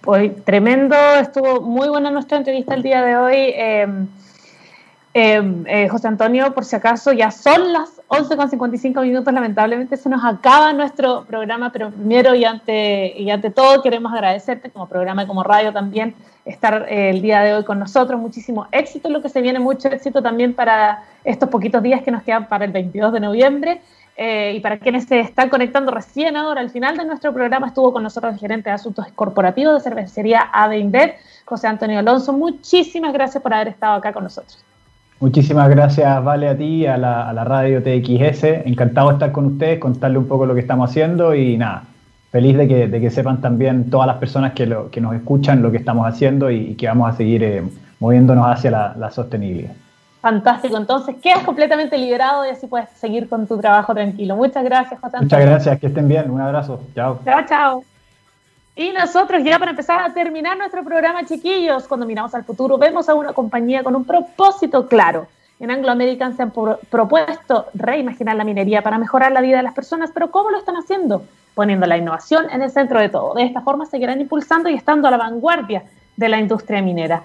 Pues 0.00 0.44
tremendo, 0.44 0.96
estuvo 1.20 1.60
muy 1.60 1.88
buena 1.88 2.10
nuestra 2.10 2.36
entrevista 2.36 2.74
el 2.74 2.82
día 2.82 3.04
de 3.04 3.16
hoy. 3.16 3.52
Em, 3.54 4.08
em, 5.14 5.64
eh, 5.68 5.88
José 5.88 6.08
Antonio, 6.08 6.52
por 6.52 6.64
si 6.64 6.74
acaso, 6.74 7.12
ya 7.12 7.30
son 7.30 7.72
las 7.72 8.00
11.55 8.08 9.02
minutos, 9.02 9.32
lamentablemente 9.32 9.96
se 9.96 10.08
nos 10.08 10.24
acaba 10.24 10.72
nuestro 10.72 11.24
programa, 11.26 11.70
pero 11.70 11.90
primero 11.90 12.34
y 12.34 12.44
ante, 12.44 13.14
y 13.16 13.30
ante 13.30 13.50
todo 13.50 13.80
queremos 13.80 14.12
agradecerte 14.12 14.70
como 14.70 14.88
programa 14.88 15.22
y 15.22 15.26
como 15.26 15.44
radio 15.44 15.72
también 15.72 16.16
estar 16.44 16.86
eh, 16.88 17.10
el 17.10 17.22
día 17.22 17.42
de 17.42 17.54
hoy 17.54 17.64
con 17.64 17.78
nosotros. 17.78 18.20
Muchísimo 18.20 18.66
éxito 18.72 19.08
lo 19.10 19.22
que 19.22 19.28
se 19.28 19.40
viene, 19.42 19.60
mucho 19.60 19.88
éxito 19.88 20.22
también 20.22 20.54
para 20.54 21.04
estos 21.22 21.48
poquitos 21.50 21.84
días 21.84 22.02
que 22.02 22.10
nos 22.10 22.24
quedan 22.24 22.48
para 22.48 22.64
el 22.64 22.72
22 22.72 23.12
de 23.12 23.20
noviembre. 23.20 23.80
Eh, 24.20 24.54
y 24.56 24.60
para 24.60 24.78
quienes 24.78 25.04
se 25.04 25.20
están 25.20 25.48
conectando 25.48 25.92
recién 25.92 26.36
ahora, 26.36 26.60
al 26.60 26.70
final 26.70 26.96
de 26.96 27.04
nuestro 27.04 27.32
programa 27.32 27.68
estuvo 27.68 27.92
con 27.92 28.02
nosotros 28.02 28.32
el 28.32 28.40
gerente 28.40 28.68
de 28.68 28.74
asuntos 28.74 29.06
corporativos 29.14 29.74
de 29.74 29.80
cervecería 29.80 30.48
ADE 30.52 31.14
José 31.44 31.68
Antonio 31.68 32.00
Alonso. 32.00 32.32
Muchísimas 32.32 33.12
gracias 33.12 33.40
por 33.40 33.54
haber 33.54 33.68
estado 33.68 33.94
acá 33.94 34.12
con 34.12 34.24
nosotros. 34.24 34.58
Muchísimas 35.20 35.68
gracias, 35.70 36.24
Vale, 36.24 36.48
a 36.48 36.56
ti, 36.56 36.84
a 36.84 36.96
la, 36.96 37.28
a 37.28 37.32
la 37.32 37.44
radio 37.44 37.80
TXS. 37.80 38.66
Encantado 38.66 39.10
de 39.10 39.14
estar 39.14 39.30
con 39.30 39.46
ustedes, 39.46 39.78
contarle 39.78 40.18
un 40.18 40.26
poco 40.26 40.46
lo 40.46 40.54
que 40.54 40.60
estamos 40.60 40.90
haciendo 40.90 41.32
y 41.32 41.56
nada, 41.56 41.84
feliz 42.32 42.56
de 42.56 42.66
que, 42.66 43.10
sepan 43.10 43.40
también 43.40 43.88
todas 43.88 44.08
las 44.08 44.16
personas 44.16 44.52
que, 44.52 44.66
lo, 44.66 44.90
que 44.90 45.00
nos 45.00 45.14
escuchan 45.14 45.62
lo 45.62 45.70
que 45.70 45.76
estamos 45.76 46.08
haciendo 46.08 46.50
y, 46.50 46.74
que 46.74 46.88
vamos 46.88 47.14
a 47.14 47.16
seguir 47.16 47.44
eh, 47.44 47.62
moviéndonos 48.00 48.46
hacia 48.46 48.72
la, 48.72 48.96
la 48.98 49.12
sostenibilidad. 49.12 49.74
Fantástico, 50.20 50.76
entonces 50.76 51.14
quedas 51.22 51.44
completamente 51.44 51.96
liberado 51.96 52.44
y 52.44 52.48
así 52.48 52.66
puedes 52.66 52.90
seguir 52.90 53.28
con 53.28 53.46
tu 53.46 53.56
trabajo 53.58 53.94
tranquilo. 53.94 54.34
Muchas 54.34 54.64
gracias, 54.64 55.00
José 55.00 55.18
Muchas 55.20 55.40
gracias, 55.40 55.78
que 55.78 55.86
estén 55.86 56.08
bien, 56.08 56.28
un 56.30 56.40
abrazo, 56.40 56.80
chao. 56.94 57.20
Chao, 57.24 57.40
chao. 57.48 57.84
Y 58.74 58.90
nosotros 58.90 59.42
ya 59.44 59.58
para 59.58 59.72
empezar 59.72 60.00
a 60.00 60.12
terminar 60.12 60.56
nuestro 60.56 60.84
programa, 60.84 61.24
chiquillos, 61.24 61.86
cuando 61.86 62.06
miramos 62.06 62.34
al 62.34 62.44
futuro, 62.44 62.78
vemos 62.78 63.08
a 63.08 63.14
una 63.14 63.32
compañía 63.32 63.82
con 63.82 63.94
un 63.94 64.04
propósito 64.04 64.86
claro. 64.88 65.28
En 65.60 65.70
Anglo 65.70 65.90
American 65.90 66.36
se 66.36 66.42
han 66.42 66.52
propuesto 66.52 67.66
reimaginar 67.74 68.36
la 68.36 68.44
minería 68.44 68.82
para 68.82 68.98
mejorar 68.98 69.32
la 69.32 69.40
vida 69.40 69.56
de 69.56 69.64
las 69.64 69.74
personas, 69.74 70.10
pero 70.14 70.30
¿cómo 70.30 70.50
lo 70.50 70.58
están 70.58 70.76
haciendo? 70.76 71.24
Poniendo 71.54 71.86
la 71.86 71.96
innovación 71.96 72.46
en 72.50 72.62
el 72.62 72.70
centro 72.70 73.00
de 73.00 73.08
todo. 73.08 73.34
De 73.34 73.42
esta 73.42 73.62
forma 73.62 73.86
seguirán 73.86 74.20
impulsando 74.20 74.68
y 74.68 74.74
estando 74.74 75.08
a 75.08 75.10
la 75.10 75.16
vanguardia 75.16 75.82
de 76.16 76.28
la 76.28 76.38
industria 76.38 76.80
minera. 76.80 77.24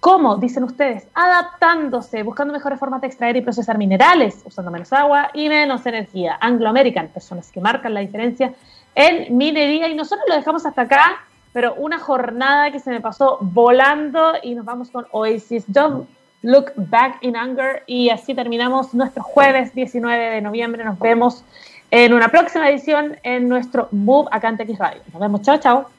¿Cómo? 0.00 0.36
Dicen 0.36 0.62
ustedes, 0.62 1.08
adaptándose, 1.12 2.22
buscando 2.22 2.52
mejores 2.52 2.78
formas 2.78 3.00
de 3.00 3.08
extraer 3.08 3.36
y 3.36 3.40
procesar 3.40 3.78
minerales, 3.78 4.42
usando 4.44 4.70
menos 4.70 4.92
agua 4.92 5.30
y 5.34 5.48
menos 5.48 5.84
energía. 5.86 6.38
Anglo 6.40 6.68
American, 6.68 7.08
personas 7.08 7.50
que 7.50 7.60
marcan 7.60 7.94
la 7.94 8.00
diferencia 8.00 8.54
en 8.94 9.36
minería. 9.36 9.88
Y 9.88 9.96
nosotros 9.96 10.26
lo 10.28 10.36
dejamos 10.36 10.64
hasta 10.66 10.82
acá, 10.82 11.24
pero 11.52 11.74
una 11.74 11.98
jornada 11.98 12.70
que 12.70 12.78
se 12.78 12.90
me 12.90 13.00
pasó 13.00 13.38
volando 13.40 14.34
y 14.42 14.54
nos 14.54 14.64
vamos 14.64 14.90
con 14.90 15.06
Oasis. 15.10 15.64
Don't 15.66 16.08
look 16.42 16.72
back 16.76 17.18
in 17.22 17.36
anger. 17.36 17.82
Y 17.88 18.10
así 18.10 18.34
terminamos 18.34 18.94
nuestro 18.94 19.24
jueves 19.24 19.74
19 19.74 20.30
de 20.30 20.40
noviembre. 20.40 20.84
Nos 20.84 20.98
vemos 21.00 21.44
en 21.90 22.12
una 22.12 22.28
próxima 22.28 22.68
edición 22.70 23.16
en 23.24 23.48
nuestro 23.48 23.88
Move 23.90 24.28
acá 24.30 24.48
en 24.48 24.78
Radio. 24.78 25.02
Nos 25.12 25.20
vemos. 25.20 25.42
Chao, 25.42 25.58
chao. 25.58 25.97